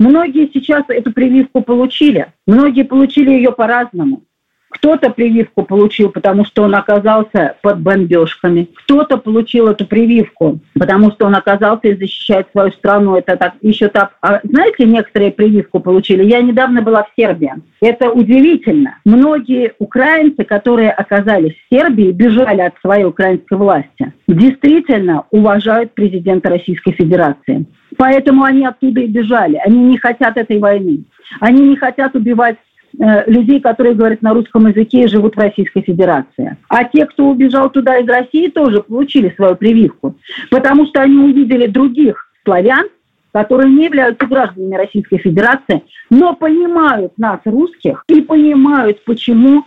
Многие 0.00 0.50
сейчас 0.52 0.84
эту 0.88 1.12
прививку 1.12 1.62
получили, 1.62 2.32
многие 2.46 2.84
получили 2.84 3.30
ее 3.30 3.52
по-разному. 3.52 4.24
Кто-то 4.70 5.10
прививку 5.10 5.64
получил, 5.64 6.10
потому 6.10 6.44
что 6.44 6.62
он 6.62 6.74
оказался 6.74 7.56
под 7.60 7.80
бомбежками. 7.80 8.68
Кто-то 8.84 9.18
получил 9.18 9.66
эту 9.68 9.84
прививку, 9.84 10.60
потому 10.74 11.10
что 11.10 11.26
он 11.26 11.34
оказался 11.34 11.88
и 11.88 11.96
защищает 11.96 12.46
свою 12.52 12.70
страну. 12.70 13.16
Это 13.16 13.36
так 13.36 13.54
еще 13.62 13.88
так. 13.88 14.12
А 14.22 14.40
знаете, 14.44 14.84
некоторые 14.84 15.32
прививку 15.32 15.80
получили. 15.80 16.24
Я 16.24 16.40
недавно 16.40 16.82
была 16.82 17.02
в 17.02 17.10
Сербии. 17.16 17.52
Это 17.80 18.10
удивительно. 18.10 18.98
Многие 19.04 19.74
украинцы, 19.78 20.44
которые 20.44 20.92
оказались 20.92 21.54
в 21.54 21.74
Сербии, 21.74 22.12
бежали 22.12 22.60
от 22.60 22.74
своей 22.80 23.04
украинской 23.04 23.58
власти, 23.58 24.12
действительно 24.28 25.24
уважают 25.32 25.94
президента 25.94 26.48
Российской 26.48 26.92
Федерации. 26.92 27.66
Поэтому 27.96 28.44
они 28.44 28.64
оттуда 28.64 29.00
и 29.00 29.08
бежали. 29.08 29.60
Они 29.66 29.78
не 29.78 29.98
хотят 29.98 30.36
этой 30.36 30.58
войны. 30.58 31.04
Они 31.40 31.68
не 31.68 31.76
хотят 31.76 32.14
убивать 32.14 32.56
людей, 32.98 33.60
которые 33.60 33.94
говорят 33.94 34.22
на 34.22 34.34
русском 34.34 34.66
языке 34.66 35.04
и 35.04 35.08
живут 35.08 35.36
в 35.36 35.38
Российской 35.38 35.82
Федерации. 35.82 36.56
А 36.68 36.84
те, 36.84 37.06
кто 37.06 37.28
убежал 37.28 37.70
туда 37.70 37.98
из 37.98 38.08
России, 38.08 38.48
тоже 38.48 38.82
получили 38.82 39.32
свою 39.36 39.56
прививку, 39.56 40.16
потому 40.50 40.86
что 40.86 41.00
они 41.00 41.16
увидели 41.16 41.66
других 41.66 42.28
славян, 42.44 42.86
которые 43.32 43.70
не 43.70 43.84
являются 43.84 44.26
гражданами 44.26 44.74
Российской 44.74 45.18
Федерации, 45.18 45.82
но 46.10 46.34
понимают 46.34 47.16
нас, 47.16 47.40
русских, 47.44 48.04
и 48.08 48.20
понимают, 48.22 49.04
почему 49.04 49.64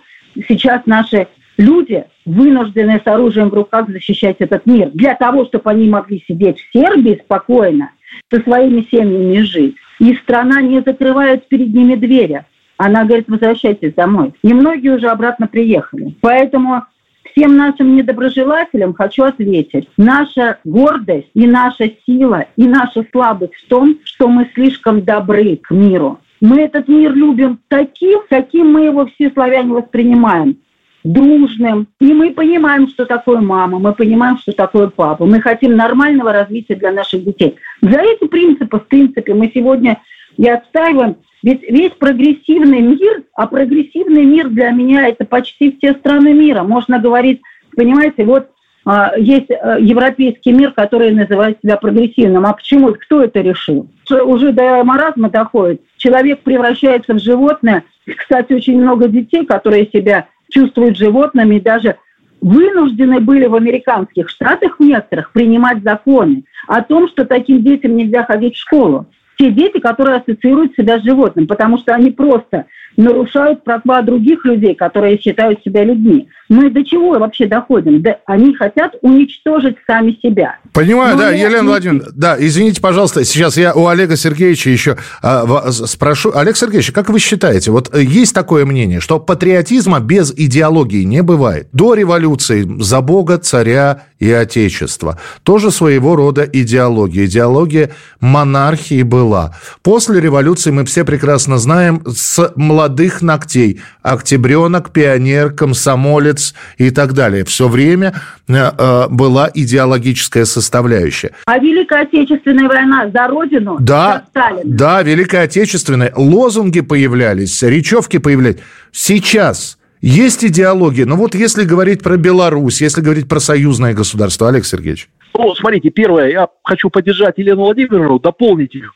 сейчас 0.50 0.82
наши 0.86 1.28
люди 1.58 2.04
вынуждены 2.26 3.02
с 3.04 3.08
оружием 3.08 3.50
в 3.50 3.54
руках 3.54 3.90
защищать 3.90 4.38
этот 4.40 4.66
мир. 4.66 4.90
Для 4.94 5.16
того, 5.16 5.46
чтобы 5.46 5.70
они 5.70 5.88
могли 5.88 6.24
сидеть 6.28 6.60
в 6.60 6.72
Сербии 6.78 7.22
спокойно, 7.24 7.92
со 8.32 8.42
своими 8.42 8.88
семьями 8.92 9.40
жить. 9.42 9.76
И 10.00 10.16
страна 10.16 10.62
не 10.62 10.82
закрывает 10.82 11.48
перед 11.48 11.74
ними 11.74 11.96
двери. 11.96 12.46
Она 12.78 13.06
говорит, 13.06 13.28
возвращайтесь 13.28 13.94
домой. 13.94 14.34
И 14.42 14.54
многие 14.54 14.90
уже 14.90 15.08
обратно 15.08 15.48
приехали. 15.48 16.16
Поэтому 16.22 16.84
всем 17.32 17.56
нашим 17.58 17.96
недоброжелателям 17.96 18.94
хочу 18.94 19.24
ответить. 19.24 19.90
Наша 19.98 20.60
гордость 20.64 21.30
и 21.34 21.48
наша 21.48 21.92
сила 22.06 22.46
и 22.56 22.68
наша 22.68 23.06
слабость 23.12 23.56
в 23.56 23.68
том, 23.68 23.98
что 24.04 24.28
мы 24.28 24.50
слишком 24.54 25.04
добры 25.04 25.58
к 25.58 25.72
миру. 25.72 26.20
Мы 26.42 26.62
этот 26.62 26.88
мир 26.88 27.14
любим 27.14 27.60
таким, 27.70 28.20
каким 28.30 28.74
мы 28.74 28.86
его 28.86 29.06
все 29.06 29.30
славяне 29.32 29.72
воспринимаем 29.74 30.58
дружным. 31.04 31.88
И 32.00 32.14
мы 32.14 32.32
понимаем, 32.32 32.88
что 32.88 33.06
такое 33.06 33.40
мама, 33.40 33.80
мы 33.80 33.94
понимаем, 33.94 34.38
что 34.38 34.52
такое 34.52 34.88
папа. 34.88 35.26
Мы 35.26 35.42
хотим 35.42 35.76
нормального 35.76 36.32
развития 36.32 36.76
для 36.76 36.92
наших 36.92 37.24
детей. 37.24 37.56
За 37.82 38.00
эти 38.00 38.28
принципы, 38.28 38.80
в 38.80 38.88
принципе, 38.88 39.34
мы 39.34 39.52
сегодня 39.54 40.00
и 40.38 40.48
отстаиваем 40.48 41.18
ведь 41.44 41.62
весь 41.64 41.92
прогрессивный 41.92 42.80
мир, 42.80 43.24
а 43.36 43.48
прогрессивный 43.48 44.24
мир 44.24 44.50
для 44.50 44.72
меня 44.72 45.10
это 45.10 45.26
почти 45.26 45.78
все 45.78 45.94
страны 45.94 46.34
мира. 46.34 46.64
Можно 46.64 47.00
говорить, 47.00 47.42
понимаете, 47.76 48.24
вот 48.24 48.50
а, 48.86 49.12
есть 49.18 49.52
а, 49.52 49.78
европейский 49.78 50.54
мир, 50.54 50.72
который 50.72 51.12
называет 51.12 51.60
себя 51.62 51.76
прогрессивным. 51.76 52.46
А 52.46 52.54
почему? 52.54 52.94
Кто 52.94 53.22
это 53.22 53.42
решил? 53.42 53.90
Уже 54.10 54.54
до 54.54 54.84
маразма 54.86 55.30
доходит. 55.30 55.82
Человек 55.98 56.42
превращается 56.44 57.14
в 57.14 57.20
животное. 57.20 57.84
Кстати, 58.06 58.54
очень 58.54 58.82
много 58.82 59.10
детей, 59.10 59.46
которые 59.46 59.90
себя 59.94 60.28
чувствуют 60.50 60.98
животными, 60.98 61.60
даже 61.60 61.98
вынуждены 62.40 63.20
были 63.20 63.48
в 63.48 63.56
американских 63.56 64.30
штатах 64.30 64.80
некоторых 64.80 65.32
принимать 65.32 65.82
законы 65.84 66.44
о 66.68 66.82
том, 66.82 67.08
что 67.10 67.26
таким 67.26 67.64
детям 67.64 67.98
нельзя 67.98 68.24
ходить 68.26 68.56
в 68.56 68.60
школу 68.60 69.08
те 69.38 69.52
дети, 69.52 69.80
которые 69.80 70.18
ассоциируют 70.18 70.74
себя 70.74 71.00
с 71.00 71.04
животным, 71.04 71.48
потому 71.48 71.78
что 71.78 71.94
они 71.94 72.12
просто 72.12 72.68
нарушают 72.98 73.64
права 73.64 74.02
других 74.02 74.46
людей, 74.46 74.76
которые 74.76 75.20
считают 75.20 75.62
себя 75.64 75.84
людьми. 75.84 76.28
Мы 76.50 76.70
до 76.70 76.84
чего 76.84 77.12
вообще 77.12 77.48
доходим? 77.48 78.02
Да, 78.02 78.18
они 78.26 78.54
хотят 78.54 78.94
уничтожить 79.02 79.78
сами 79.88 80.18
себя. 80.22 80.58
Понимаю, 80.74 81.16
Но 81.16 81.22
да, 81.22 81.32
Елена 81.32 81.62
не... 81.62 81.68
Владимировна, 81.68 82.12
да, 82.14 82.36
извините, 82.38 82.82
пожалуйста, 82.82 83.24
сейчас 83.24 83.58
я 83.58 83.74
у 83.74 83.88
Олега 83.88 84.16
Сергеевича 84.16 84.70
еще 84.70 84.98
а, 85.22 85.72
спрошу. 85.72 86.32
Олег 86.36 86.56
Сергеевич, 86.56 86.92
как 86.92 87.10
вы 87.10 87.20
считаете, 87.20 87.72
вот 87.72 87.94
э, 87.96 88.04
есть 88.04 88.36
такое 88.36 88.66
мнение, 88.66 89.00
что 89.00 89.20
патриотизма 89.20 90.00
без 90.00 90.34
идеологии 90.36 91.04
не 91.04 91.24
бывает? 91.24 91.70
До 91.72 91.94
революции 91.94 92.68
за 92.80 93.02
Бога, 93.02 93.38
царя 93.38 94.04
и 94.20 94.32
Отечества. 94.32 95.20
Тоже 95.44 95.72
своего 95.72 96.16
рода 96.16 96.44
идеология. 96.44 97.26
Идеология 97.26 97.92
монархии 98.20 99.04
была. 99.04 99.56
После 99.82 100.22
революции 100.22 100.72
мы 100.72 100.86
все 100.86 101.04
прекрасно 101.04 101.58
знаем 101.58 102.04
с 102.06 102.54
молодых 102.84 103.22
ногтей. 103.22 103.80
Октябренок, 104.02 104.92
пионер, 104.92 105.52
комсомолец 105.52 106.54
и 106.78 106.90
так 106.92 107.14
далее. 107.14 107.46
Все 107.46 107.68
время 107.68 108.14
э, 108.48 108.54
э, 108.54 109.08
была 109.10 109.50
идеологическая 109.54 110.46
составляющая. 110.46 111.32
А 111.46 111.58
Великая 111.60 112.04
Отечественная 112.04 112.68
война 112.68 113.10
за 113.10 113.28
Родину? 113.28 113.78
Да, 113.80 114.26
за 114.34 114.62
да, 114.66 115.02
Великая 115.02 115.44
Отечественная. 115.44 116.12
Лозунги 116.16 116.82
появлялись, 116.82 117.64
речевки 117.64 118.18
появлялись. 118.18 118.60
Сейчас 118.92 119.78
есть 120.02 120.44
идеология. 120.44 121.06
Но 121.06 121.16
вот 121.16 121.34
если 121.36 121.64
говорить 121.64 122.04
про 122.04 122.18
Беларусь, 122.18 122.82
если 122.82 123.02
говорить 123.02 123.30
про 123.30 123.40
союзное 123.40 123.94
государство, 123.94 124.50
Олег 124.50 124.66
Сергеевич. 124.66 125.08
Ну, 125.34 125.56
смотрите, 125.56 125.90
первое, 125.90 126.30
я 126.30 126.48
хочу 126.64 126.90
поддержать 126.90 127.38
Елену 127.38 127.64
Владимировну, 127.64 128.20
дополнить 128.20 128.76
ее. 128.76 128.90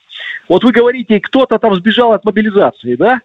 Вот 0.49 0.63
вы 0.63 0.71
говорите, 0.71 1.19
кто-то 1.19 1.59
там 1.59 1.75
сбежал 1.75 2.13
от 2.13 2.23
мобилизации, 2.23 2.95
да? 2.95 3.21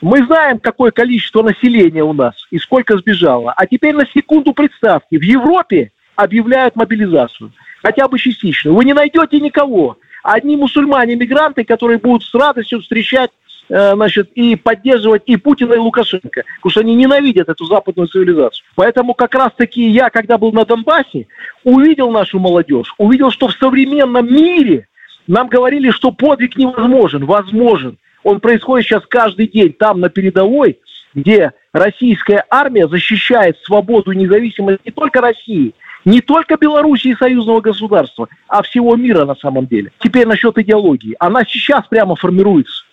Мы 0.00 0.24
знаем, 0.24 0.60
какое 0.60 0.92
количество 0.92 1.42
населения 1.42 2.04
у 2.04 2.12
нас 2.12 2.34
и 2.50 2.58
сколько 2.58 2.96
сбежало. 2.98 3.52
А 3.56 3.66
теперь 3.66 3.94
на 3.94 4.06
секунду 4.06 4.52
представьте, 4.52 5.18
в 5.18 5.22
Европе 5.22 5.90
объявляют 6.14 6.76
мобилизацию, 6.76 7.52
хотя 7.82 8.06
бы 8.06 8.18
частично. 8.18 8.72
Вы 8.72 8.84
не 8.84 8.92
найдете 8.92 9.40
никого. 9.40 9.98
Одни 10.22 10.56
мусульмане-мигранты, 10.56 11.64
которые 11.64 11.98
будут 11.98 12.24
с 12.24 12.34
радостью 12.34 12.80
встречать 12.80 13.30
э, 13.68 13.94
значит, 13.94 14.30
и 14.34 14.56
поддерживать 14.56 15.22
и 15.26 15.36
Путина, 15.36 15.74
и 15.74 15.78
Лукашенко, 15.78 16.44
потому 16.56 16.70
что 16.70 16.80
они 16.80 16.94
ненавидят 16.94 17.48
эту 17.48 17.64
западную 17.64 18.08
цивилизацию. 18.08 18.64
Поэтому 18.76 19.14
как 19.14 19.34
раз-таки 19.34 19.88
я, 19.88 20.10
когда 20.10 20.38
был 20.38 20.52
на 20.52 20.64
Донбассе, 20.64 21.26
увидел 21.64 22.10
нашу 22.10 22.38
молодежь, 22.38 22.94
увидел, 22.98 23.30
что 23.30 23.48
в 23.48 23.54
современном 23.54 24.32
мире 24.32 24.88
нам 25.26 25.48
говорили, 25.48 25.90
что 25.90 26.12
подвиг 26.12 26.56
невозможен, 26.56 27.24
возможен. 27.24 27.97
Он 28.28 28.40
происходит 28.40 28.86
сейчас 28.86 29.04
каждый 29.08 29.48
день 29.48 29.72
там, 29.72 30.00
на 30.00 30.10
передовой, 30.10 30.78
где 31.14 31.52
российская 31.72 32.44
армия 32.50 32.86
защищает 32.86 33.56
свободу 33.62 34.10
и 34.10 34.16
независимость 34.16 34.80
не 34.84 34.92
только 34.92 35.22
России, 35.22 35.72
не 36.04 36.20
только 36.20 36.58
Белоруссии 36.58 37.12
и 37.12 37.16
союзного 37.16 37.62
государства, 37.62 38.28
а 38.46 38.62
всего 38.62 38.96
мира 38.96 39.24
на 39.24 39.34
самом 39.34 39.66
деле. 39.66 39.92
Теперь 40.00 40.26
насчет 40.26 40.58
идеологии. 40.58 41.16
Она 41.18 41.42
сейчас 41.48 41.86
прямо 41.86 42.16
формируется. 42.16 42.84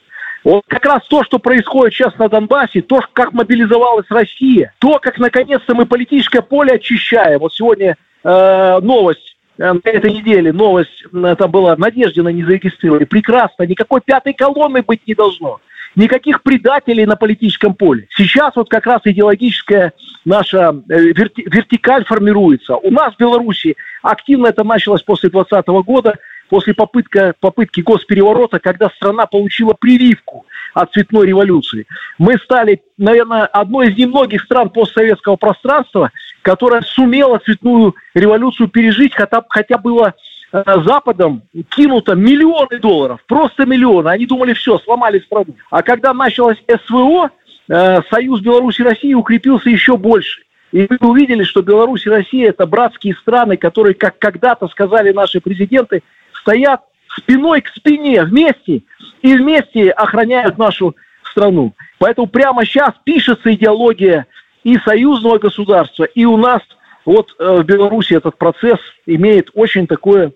Вот 0.46 0.64
как 0.70 0.86
раз 0.86 1.06
то, 1.10 1.26
что 1.26 1.38
происходит 1.38 1.94
сейчас 1.94 2.18
на 2.18 2.30
Донбассе, 2.30 2.82
то, 2.82 3.02
как 3.12 3.34
мобилизовалась 3.34 4.06
Россия, 4.10 4.74
то, 4.80 5.00
как 5.00 5.18
наконец-то 5.18 5.76
мы 5.76 5.86
политическое 5.86 6.44
поле 6.44 6.76
очищаем. 6.76 7.40
Вот 7.40 7.54
сегодня 7.54 7.98
э, 8.24 8.80
новость 8.82 9.35
на 9.58 9.80
этой 9.84 10.12
неделе 10.12 10.52
новость, 10.52 11.04
это 11.14 11.48
была, 11.48 11.76
Надеждина 11.76 12.30
не 12.30 12.44
зарегистрировали. 12.44 13.06
Прекрасно, 13.06 13.64
никакой 13.64 14.02
пятой 14.02 14.34
колонны 14.34 14.82
быть 14.82 15.02
не 15.08 15.16
должно. 15.16 15.60
Никаких 15.96 16.44
предателей 16.44 17.06
на 17.06 17.16
политическом 17.16 17.74
поле. 17.74 18.08
Сейчас 18.10 18.54
вот 18.56 18.70
как 18.70 18.86
раз 18.86 19.02
идеологическая 19.06 19.94
наша 20.26 20.76
э, 20.90 21.00
верти, 21.00 21.48
вертикаль 21.50 22.04
формируется. 22.04 22.76
У 22.76 22.92
нас 22.92 23.16
в 23.16 23.20
Беларуси 23.20 23.78
активно 24.02 24.48
это 24.48 24.66
началось 24.66 25.04
после 25.04 25.30
2020 25.30 25.68
года, 25.86 26.16
после 26.50 26.74
попытка, 26.74 27.34
попытки 27.40 27.80
госпереворота, 27.80 28.60
когда 28.60 28.90
страна 28.90 29.26
получила 29.26 29.74
прививку 29.74 30.46
от 30.74 30.92
цветной 30.92 31.28
революции. 31.28 31.88
Мы 32.18 32.38
стали, 32.38 32.82
наверное, 32.98 33.46
одной 33.46 33.90
из 33.90 33.98
немногих 33.98 34.44
стран 34.44 34.70
постсоветского 34.70 35.38
пространства, 35.38 36.12
которая 36.46 36.84
сумела 36.84 37.40
цветную 37.40 37.96
революцию 38.14 38.68
пережить, 38.70 39.16
хотя, 39.16 39.44
хотя 39.50 39.80
было 39.80 40.14
э, 40.54 40.64
Западом 40.86 41.42
кинуто 41.70 42.14
миллионы 42.14 42.78
долларов, 42.78 43.20
просто 43.26 43.66
миллионы. 43.66 44.10
Они 44.10 44.28
думали, 44.28 44.54
все, 44.54 44.78
сломали 44.78 45.18
страну. 45.22 45.56
А 45.72 45.82
когда 45.82 46.14
началось 46.14 46.64
СВО, 46.86 47.32
э, 47.68 48.02
Союз 48.12 48.42
Беларуси 48.42 48.82
и 48.82 48.84
России 48.84 49.14
укрепился 49.16 49.72
еще 49.72 49.98
больше. 49.98 50.44
И 50.72 50.86
мы 50.88 51.10
увидели, 51.10 51.42
что 51.42 51.64
Беларусь 51.64 52.06
и 52.06 52.12
Россия– 52.12 52.50
это 52.50 52.68
братские 52.68 53.16
страны, 53.16 53.58
которые, 53.58 53.96
как 53.96 54.20
когда-то 54.20 54.68
сказали 54.68 55.12
наши 55.12 55.42
президенты, 55.42 56.04
стоят 56.42 56.82
спиной 57.18 57.62
к 57.62 57.70
спине 57.70 58.24
вместе 58.24 58.84
и 59.24 59.36
вместе 59.36 59.90
охраняют 59.90 60.60
нашу 60.60 60.96
страну. 61.24 61.74
Поэтому 61.98 62.28
прямо 62.28 62.66
сейчас 62.66 62.94
пишется 63.04 63.52
идеология 63.52 64.28
и 64.66 64.78
союзного 64.80 65.38
государства, 65.38 66.04
и 66.04 66.26
у 66.26 66.38
нас 66.38 66.62
вот 67.06 67.36
э, 67.38 67.62
в 67.62 67.64
Беларуси 67.64 68.14
этот 68.14 68.36
процесс 68.38 68.80
имеет 69.06 69.52
очень 69.54 69.86
такое 69.86 70.34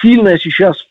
сильное 0.00 0.38
сейчас 0.38 0.86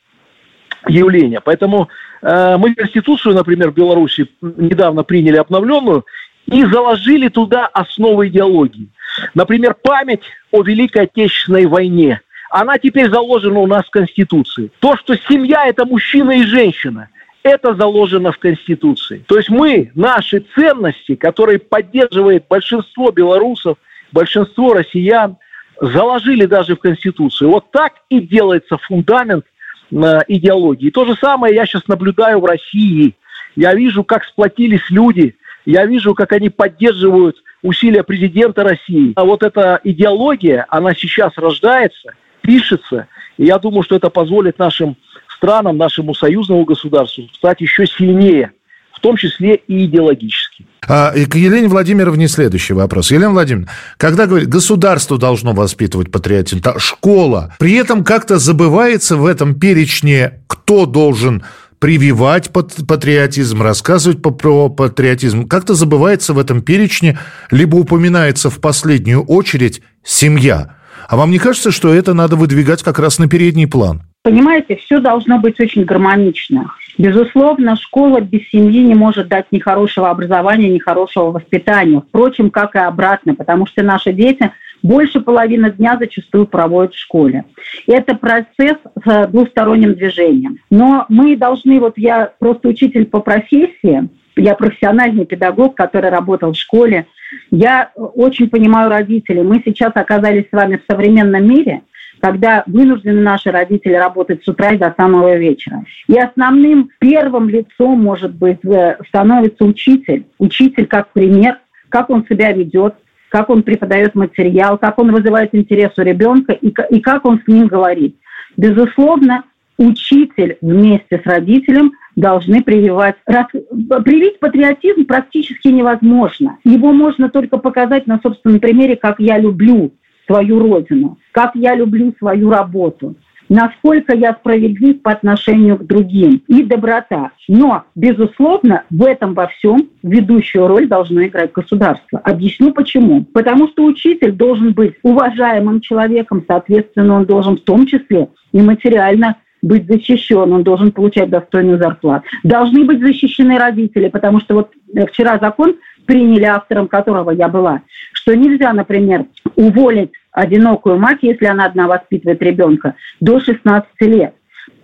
явление. 0.88 1.39
Поэтому 1.39 1.88
э, 2.21 2.58
мы 2.58 2.75
Конституцию, 2.75 3.34
например, 3.34 3.71
в 3.71 3.75
Беларуси 3.75 4.27
недавно 4.41 5.04
приняли 5.04 5.38
обновленную 5.38 6.06
и 6.47 6.65
заложили 6.65 7.30
туда 7.30 7.65
основы 7.65 8.27
идеологии. 8.27 8.89
Например, 9.34 9.73
память 9.73 10.23
о 10.51 10.62
Великой 10.62 11.04
Отечественной 11.04 11.65
войне– 11.65 12.21
она 12.51 12.77
теперь 12.77 13.10
заложена 13.10 13.60
у 13.60 13.65
нас 13.65 13.86
в 13.86 13.91
Конституции. 13.91 14.71
То, 14.80 14.97
что 14.97 15.15
семья– 15.15 15.65
это 15.67 15.86
мужчина 15.86 16.32
и 16.32 16.43
женщина, 16.43 17.08
это 17.43 17.73
заложено 17.75 18.32
в 18.32 18.38
Конституции. 18.38 19.23
То 19.27 19.38
есть 19.38 19.49
мы, 19.49 19.91
наши 19.95 20.45
ценности, 20.56 21.15
которые 21.15 21.60
поддерживает 21.60 22.45
большинство 22.49 23.12
белорусов, 23.12 23.77
большинство 24.12 24.73
россиян, 24.73 25.38
заложили 25.80 26.45
даже 26.45 26.75
в 26.75 26.80
Конституцию. 26.80 27.49
Вот 27.49 27.71
так 27.71 27.93
и 28.10 28.19
делается 28.19 28.77
фундамент 28.77 29.45
идеологии. 29.91 30.88
И 30.88 30.91
то 30.91 31.06
же 31.06 31.15
самое 31.15 31.56
я 31.56 31.65
сейчас 31.65 31.88
наблюдаю 31.88 32.39
в 32.39 32.45
России. 32.45 33.15
Я 33.56 33.73
вижу, 33.73 34.04
как 34.04 34.23
сплотились 34.23 34.89
люди, 34.89 35.36
я 35.65 35.86
вижу, 35.86 36.15
как 36.15 36.32
они 36.32 36.49
поддерживают 36.49 37.38
усилия 37.62 38.04
президента 38.04 38.63
России. 38.63 39.13
А 39.15 39.25
вот 39.25 39.43
эта 39.43 39.82
идеология, 39.84 40.65
она 40.69 40.93
сейчас 40.93 41.34
рождается, 41.36 42.13
пишется. 42.41 43.08
И 43.38 43.45
я 43.45 43.58
думаю, 43.60 43.84
что 43.84 43.95
это 43.95 44.10
позволит 44.10 44.60
нашим 44.60 44.95
странам, 45.41 45.77
нашему 45.77 46.13
союзному 46.13 46.65
государству 46.65 47.23
стать 47.34 47.62
еще 47.62 47.88
сильнее, 47.88 48.51
в 48.93 48.99
том 48.99 49.17
числе 49.17 49.56
и 49.56 49.86
идеологически. 49.86 50.67
А, 50.88 51.12
и 51.15 51.25
к 51.25 51.36
Елене 51.36 51.67
Владимировне 51.67 52.27
следующий 52.27 52.73
вопрос. 52.73 53.10
Елена 53.10 53.32
Владимировна, 53.32 53.71
когда 53.97 54.27
говорит, 54.27 54.49
государство 54.49 55.17
должно 55.17 55.54
воспитывать 55.54 56.12
патриотизм, 56.12 56.62
школа, 56.77 57.56
при 57.58 57.73
этом 57.73 58.04
как-то 58.04 58.38
забывается 58.38 59.17
в 59.17 59.25
этом 59.25 59.56
перечне, 59.60 60.41
кто 60.45 60.86
должен 60.86 61.43
прививать 61.80 62.51
патриотизм, 62.51 63.63
рассказывать 63.63 64.21
про 64.21 64.69
патриотизм. 64.69 65.47
Как-то 65.47 65.73
забывается 65.73 66.34
в 66.34 66.38
этом 66.38 66.62
перечне, 66.62 67.17
либо 67.49 67.77
упоминается 67.77 68.51
в 68.51 68.60
последнюю 68.60 69.23
очередь 69.23 69.82
семья. 70.04 70.75
А 71.08 71.17
вам 71.17 71.32
не 71.32 71.39
кажется, 71.39 71.71
что 71.71 71.91
это 71.91 72.13
надо 72.13 72.36
выдвигать 72.36 72.84
как 72.84 72.99
раз 72.99 73.17
на 73.17 73.27
передний 73.27 73.65
план? 73.65 74.04
Понимаете, 74.23 74.75
все 74.75 74.99
должно 74.99 75.39
быть 75.39 75.60
очень 75.60 75.84
гармонично. 75.84 76.71
Безусловно, 76.99 77.75
школа 77.75 78.21
без 78.21 78.47
семьи 78.49 78.84
не 78.84 78.93
может 78.93 79.27
дать 79.27 79.47
ни 79.51 79.57
хорошего 79.57 80.12
образования, 80.12 80.69
ни 80.69 80.77
хорошего 80.77 81.31
воспитания. 81.31 82.03
Впрочем, 82.07 82.51
как 82.51 82.75
и 82.75 82.79
обратно, 82.79 83.34
потому 83.34 83.65
что 83.65 83.81
наши 83.81 84.13
дети 84.13 84.51
больше 84.84 85.21
половины 85.21 85.71
дня 85.71 85.97
зачастую 85.99 86.45
проводят 86.45 86.93
в 86.93 86.99
школе. 86.99 87.45
Это 87.88 88.15
процесс 88.15 88.77
с 89.03 89.27
двусторонним 89.27 89.95
движением. 89.95 90.60
Но 90.69 91.05
мы 91.10 91.36
должны, 91.36 91.79
вот 91.79 91.97
я 91.97 92.31
просто 92.38 92.67
учитель 92.67 93.05
по 93.05 93.21
профессии, 93.21 94.07
я 94.36 94.55
профессиональный 94.55 95.25
педагог, 95.25 95.75
который 95.75 96.12
работал 96.12 96.53
в 96.53 96.57
школе. 96.57 97.07
Я 97.49 97.91
очень 97.95 98.49
понимаю 98.49 98.89
родителей. 98.89 99.41
Мы 99.41 99.62
сейчас 99.65 99.91
оказались 99.95 100.45
с 100.49 100.51
вами 100.51 100.77
в 100.77 100.91
современном 100.91 101.47
мире, 101.47 101.81
когда 102.21 102.63
вынуждены 102.67 103.21
наши 103.21 103.51
родители 103.51 103.93
работать 103.93 104.43
с 104.43 104.47
утра 104.47 104.71
и 104.71 104.77
до 104.77 104.93
самого 104.95 105.36
вечера. 105.38 105.84
И 106.07 106.17
основным 106.17 106.91
первым 106.99 107.49
лицом, 107.49 108.01
может 108.01 108.34
быть, 108.36 108.63
э, 108.63 108.97
становится 109.07 109.65
учитель. 109.65 110.25
Учитель 110.38 110.86
как 110.86 111.12
пример, 111.12 111.57
как 111.89 112.10
он 112.10 112.25
себя 112.29 112.51
ведет, 112.51 112.95
как 113.29 113.49
он 113.49 113.63
преподает 113.63 114.13
материал, 114.13 114.77
как 114.77 114.99
он 114.99 115.12
вызывает 115.12 115.55
интерес 115.55 115.91
у 115.97 116.01
ребенка 116.01 116.53
и, 116.53 116.73
и 116.89 116.99
как 116.99 117.25
он 117.25 117.41
с 117.43 117.47
ним 117.47 117.67
говорит. 117.67 118.15
Безусловно, 118.55 119.43
учитель 119.77 120.57
вместе 120.62 121.19
с 121.23 121.25
родителем 121.25 121.93
должны 122.15 122.62
прививать. 122.62 123.15
Привить 123.25 124.39
патриотизм 124.39 125.05
практически 125.05 125.69
невозможно. 125.69 126.60
Его 126.63 126.91
можно 126.91 127.29
только 127.29 127.57
показать 127.57 128.05
на 128.05 128.19
собственном 128.21 128.60
примере, 128.60 128.95
как 128.95 129.19
я 129.19 129.39
люблю 129.39 129.91
свою 130.27 130.60
родину, 130.60 131.17
как 131.32 131.56
я 131.56 131.76
люблю 131.76 132.13
свою 132.20 132.50
работу 132.50 133.15
насколько 133.52 134.15
я 134.15 134.34
справедлив 134.34 135.02
по 135.02 135.12
отношению 135.12 135.78
к 135.78 135.86
другим 135.86 136.41
и 136.48 136.63
доброта. 136.63 137.32
Но, 137.50 137.84
безусловно, 137.96 138.84
в 138.89 139.04
этом 139.04 139.34
во 139.34 139.48
всем 139.48 139.89
ведущую 140.04 140.67
роль 140.67 140.88
должно 140.88 141.26
играть 141.26 141.52
государство. 141.52 142.20
Объясню 142.20 142.72
почему. 142.72 143.26
Потому 143.26 143.67
что 143.67 143.84
учитель 143.84 144.32
должен 144.32 144.72
быть 144.72 144.94
уважаемым 145.04 145.82
человеком, 145.82 146.46
соответственно, 146.48 147.15
он 147.15 147.26
должен 147.26 147.58
в 147.58 147.62
том 147.62 147.86
числе 147.86 148.30
и 148.54 148.62
материально 148.62 149.36
быть 149.62 149.86
защищен, 149.86 150.54
он 150.54 150.63
должен 150.63 150.94
получать 150.94 151.30
достойную 151.30 151.78
зарплату. 151.78 152.26
Должны 152.44 152.86
быть 152.86 153.02
защищены 153.02 153.60
родители, 153.60 154.08
потому 154.08 154.39
что 154.39 154.56
вот 154.56 154.72
э, 154.96 155.06
вчера 155.08 155.38
закон 155.39 155.76
приняли, 156.06 156.46
автором 156.46 156.88
которого 156.88 157.32
я 157.32 157.48
была, 157.48 157.82
что 158.13 158.36
нельзя, 158.36 158.74
например, 158.74 159.26
уволить 159.56 160.13
одинокую 160.32 160.98
мать, 160.98 161.20
если 161.22 161.46
она 161.46 161.65
одна 161.65 161.88
воспитывает 161.88 162.41
ребенка, 162.41 162.96
до 163.20 163.39
16 163.39 163.89
лет. 164.02 164.34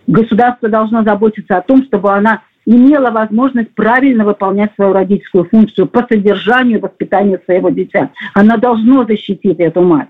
Государство 0.08 0.70
должно 0.70 1.04
заботиться 1.04 1.58
о 1.58 1.62
том, 1.62 1.84
чтобы 1.84 2.12
она 2.12 2.42
имела 2.66 3.12
возможность 3.12 3.74
правильно 3.74 4.26
выполнять 4.26 4.74
свою 4.76 4.94
родительскую 4.94 5.46
функцию 5.46 5.88
по 5.88 6.06
содержанию 6.08 6.82
воспитания 6.82 7.40
своего 7.46 7.70
дитя. 7.70 8.12
Она 8.34 8.58
должна 8.58 9.06
защитить 9.06 9.60
эту 9.60 9.82
мать. 9.82 10.10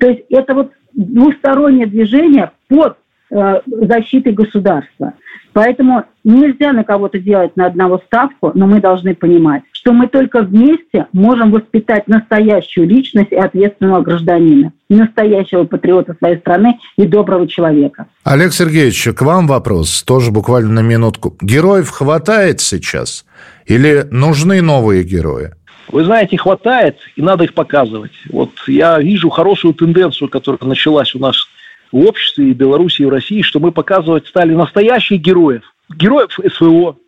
То 0.00 0.08
есть 0.08 0.22
это 0.30 0.54
вот 0.54 0.72
двустороннее 0.94 1.86
движение 1.86 2.50
под 2.68 2.96
э, 3.30 3.60
защитой 3.66 4.32
государства. 4.32 5.14
Поэтому 5.52 6.04
нельзя 6.24 6.72
на 6.72 6.84
кого-то 6.84 7.18
делать 7.18 7.56
на 7.56 7.66
одного 7.66 7.98
ставку, 7.98 8.52
но 8.54 8.66
мы 8.66 8.80
должны 8.80 9.14
понимать, 9.14 9.62
что 9.88 9.94
мы 9.94 10.06
только 10.06 10.42
вместе 10.42 11.06
можем 11.14 11.50
воспитать 11.50 12.08
настоящую 12.08 12.86
личность 12.86 13.32
и 13.32 13.36
ответственного 13.36 14.02
гражданина, 14.02 14.70
настоящего 14.90 15.64
патриота 15.64 16.14
своей 16.18 16.36
страны 16.36 16.78
и 16.98 17.06
доброго 17.06 17.48
человека. 17.48 18.06
Олег 18.22 18.52
Сергеевич, 18.52 19.08
к 19.16 19.22
вам 19.22 19.46
вопрос, 19.46 20.02
тоже 20.02 20.30
буквально 20.30 20.82
на 20.82 20.86
минутку. 20.86 21.38
Героев 21.40 21.88
хватает 21.88 22.60
сейчас 22.60 23.24
или 23.64 24.06
нужны 24.10 24.60
новые 24.60 25.04
герои? 25.04 25.52
Вы 25.90 26.04
знаете, 26.04 26.36
хватает, 26.36 26.98
и 27.16 27.22
надо 27.22 27.44
их 27.44 27.54
показывать. 27.54 28.12
Вот 28.28 28.50
я 28.66 28.98
вижу 28.98 29.30
хорошую 29.30 29.72
тенденцию, 29.72 30.28
которая 30.28 30.68
началась 30.68 31.14
у 31.14 31.18
нас 31.18 31.48
в 31.92 31.96
обществе 31.96 32.50
и 32.50 32.52
Беларуси, 32.52 33.00
и 33.00 33.06
в 33.06 33.08
России, 33.08 33.40
что 33.40 33.58
мы 33.58 33.72
показывать 33.72 34.26
стали 34.26 34.52
настоящих 34.52 35.22
героев. 35.22 35.62
Героев 35.88 36.38
СВО, 36.52 36.98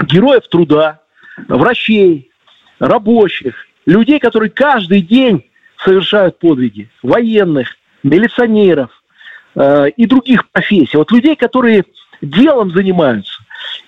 героев 0.00 0.48
труда, 0.48 1.01
врачей, 1.48 2.30
рабочих, 2.78 3.54
людей, 3.86 4.18
которые 4.18 4.50
каждый 4.50 5.00
день 5.00 5.44
совершают 5.78 6.38
подвиги, 6.38 6.88
военных, 7.02 7.76
милиционеров 8.02 8.90
э, 9.54 9.90
и 9.90 10.06
других 10.06 10.48
профессий. 10.50 10.96
Вот 10.96 11.10
людей, 11.10 11.36
которые 11.36 11.84
делом 12.20 12.70
занимаются. 12.70 13.42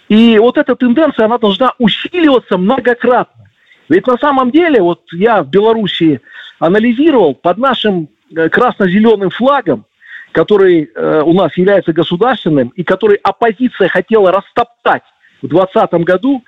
И 0.09 0.39
вот 0.39 0.59
эта 0.59 0.75
тенденция, 0.75 1.27
она 1.27 1.39
должна 1.39 1.73
усиливаться 1.79 2.59
многократно. 2.59 3.51
Ведь 3.89 4.07
на 4.07 4.17
самом 4.17 4.51
деле, 4.51 4.81
вот 4.81 5.03
я 5.13 5.43
в 5.43 5.49
Беларуси 5.49 6.21
анализировал 6.59 7.35
под 7.35 7.59
нашим 7.59 8.09
э, 8.35 8.49
красно-зеленым 8.49 9.31
флагом 9.31 9.87
который 10.35 10.91
э, 10.93 11.23
у 11.25 11.33
нас 11.33 11.57
является 11.57 11.93
государственным 11.93 12.69
и 12.71 12.83
который 12.83 13.17
оппозиция 13.23 13.89
хотела 13.89 14.33
растоптать 14.33 15.05
в 15.41 15.47
2020 15.47 15.93
году, 16.05 16.43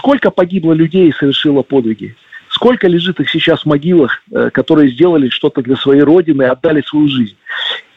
сколько 0.00 0.30
погибло 0.30 0.72
людей 0.72 1.10
и 1.10 1.12
совершило 1.12 1.62
подвиги? 1.62 2.16
Сколько 2.48 2.88
лежит 2.88 3.20
их 3.20 3.28
сейчас 3.28 3.62
в 3.62 3.66
могилах, 3.66 4.22
э, 4.32 4.48
которые 4.50 4.90
сделали 4.90 5.28
что-то 5.28 5.60
для 5.62 5.76
своей 5.76 6.00
родины 6.00 6.44
отдали 6.44 6.80
свою 6.80 7.06
жизнь? 7.06 7.36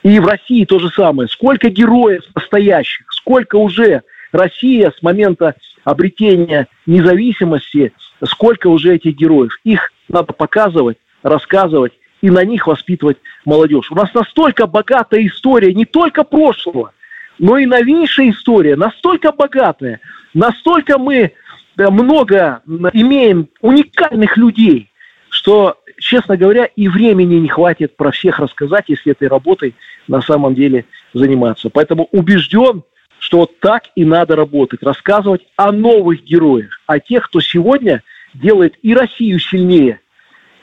И 0.03 0.19
в 0.19 0.27
России 0.27 0.65
то 0.65 0.79
же 0.79 0.89
самое. 0.89 1.29
Сколько 1.29 1.69
героев 1.69 2.23
настоящих, 2.35 3.05
сколько 3.09 3.55
уже 3.55 4.01
Россия 4.33 4.91
с 4.91 5.01
момента 5.01 5.55
обретения 5.85 6.67
независимости, 6.85 7.93
сколько 8.25 8.67
уже 8.67 8.95
этих 8.95 9.15
героев. 9.15 9.57
Их 9.63 9.91
надо 10.09 10.33
показывать, 10.33 10.97
рассказывать 11.23 11.93
и 12.21 12.29
на 12.29 12.43
них 12.43 12.67
воспитывать 12.67 13.17
молодежь. 13.45 13.89
У 13.91 13.95
нас 13.95 14.13
настолько 14.13 14.67
богатая 14.67 15.25
история 15.25 15.73
не 15.73 15.85
только 15.85 16.25
прошлого, 16.25 16.91
но 17.39 17.57
и 17.57 17.65
новейшая 17.65 18.31
история, 18.31 18.75
настолько 18.75 19.31
богатая, 19.31 20.01
настолько 20.33 20.97
мы 20.97 21.31
много 21.77 22.61
имеем 22.93 23.49
уникальных 23.61 24.37
людей, 24.37 24.89
что, 25.29 25.77
честно 25.99 26.37
говоря, 26.37 26.65
и 26.65 26.87
времени 26.87 27.35
не 27.35 27.49
хватит 27.49 27.97
про 27.97 28.11
всех 28.11 28.39
рассказать, 28.39 28.85
если 28.87 29.11
этой 29.11 29.27
работой 29.27 29.75
на 30.07 30.21
самом 30.21 30.55
деле 30.55 30.85
заниматься. 31.13 31.69
Поэтому 31.69 32.07
убежден, 32.11 32.83
что 33.19 33.45
так 33.45 33.85
и 33.95 34.05
надо 34.05 34.35
работать, 34.35 34.83
рассказывать 34.83 35.41
о 35.55 35.71
новых 35.71 36.23
героях, 36.23 36.81
о 36.87 36.99
тех, 36.99 37.25
кто 37.27 37.39
сегодня 37.39 38.03
делает 38.33 38.75
и 38.81 38.93
Россию 38.93 39.39
сильнее, 39.39 39.99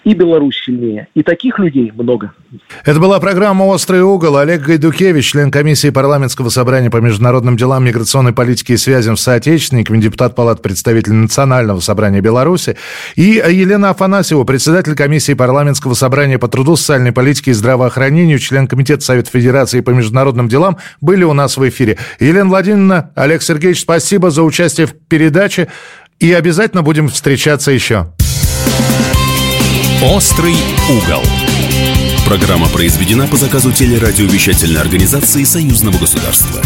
и 0.04 0.14
Беларусь 0.14 0.62
сильнее. 0.64 1.08
И 1.14 1.22
таких 1.22 1.58
людей 1.58 1.92
много. 1.94 2.32
Это 2.84 2.98
была 2.98 3.20
программа 3.20 3.64
«Острый 3.64 4.02
угол». 4.02 4.36
Олег 4.36 4.62
Гайдукевич, 4.62 5.30
член 5.30 5.50
комиссии 5.50 5.90
парламентского 5.90 6.48
собрания 6.48 6.90
по 6.90 6.98
международным 6.98 7.56
делам, 7.56 7.84
миграционной 7.84 8.32
политике 8.32 8.74
и 8.74 8.76
связям 8.76 9.16
с 9.16 9.22
соотечественниками, 9.22 10.00
депутат 10.00 10.34
Палаты 10.34 10.62
представителей 10.62 11.16
Национального 11.16 11.80
собрания 11.80 12.20
Беларуси. 12.20 12.76
И 13.16 13.42
Елена 13.46 13.90
Афанасьева, 13.90 14.44
председатель 14.44 14.94
комиссии 14.94 15.34
парламентского 15.34 15.94
собрания 15.94 16.38
по 16.38 16.48
труду, 16.48 16.76
социальной 16.76 17.12
политике 17.12 17.50
и 17.50 17.54
здравоохранению, 17.54 18.38
член 18.38 18.66
комитета 18.66 19.04
Совета 19.04 19.30
Федерации 19.30 19.80
по 19.80 19.90
международным 19.90 20.48
делам, 20.48 20.78
были 21.00 21.24
у 21.24 21.32
нас 21.32 21.56
в 21.56 21.68
эфире. 21.68 21.98
Елена 22.18 22.48
Владимировна, 22.48 23.10
Олег 23.14 23.42
Сергеевич, 23.42 23.82
спасибо 23.82 24.30
за 24.30 24.42
участие 24.42 24.86
в 24.86 24.94
передаче. 24.94 25.68
И 26.18 26.32
обязательно 26.32 26.82
будем 26.82 27.08
встречаться 27.08 27.70
еще. 27.70 28.12
«Острый 30.02 30.56
угол». 30.88 31.22
Программа 32.24 32.68
произведена 32.68 33.26
по 33.26 33.36
заказу 33.36 33.70
телерадиовещательной 33.70 34.80
организации 34.80 35.44
Союзного 35.44 35.98
государства. 35.98 36.62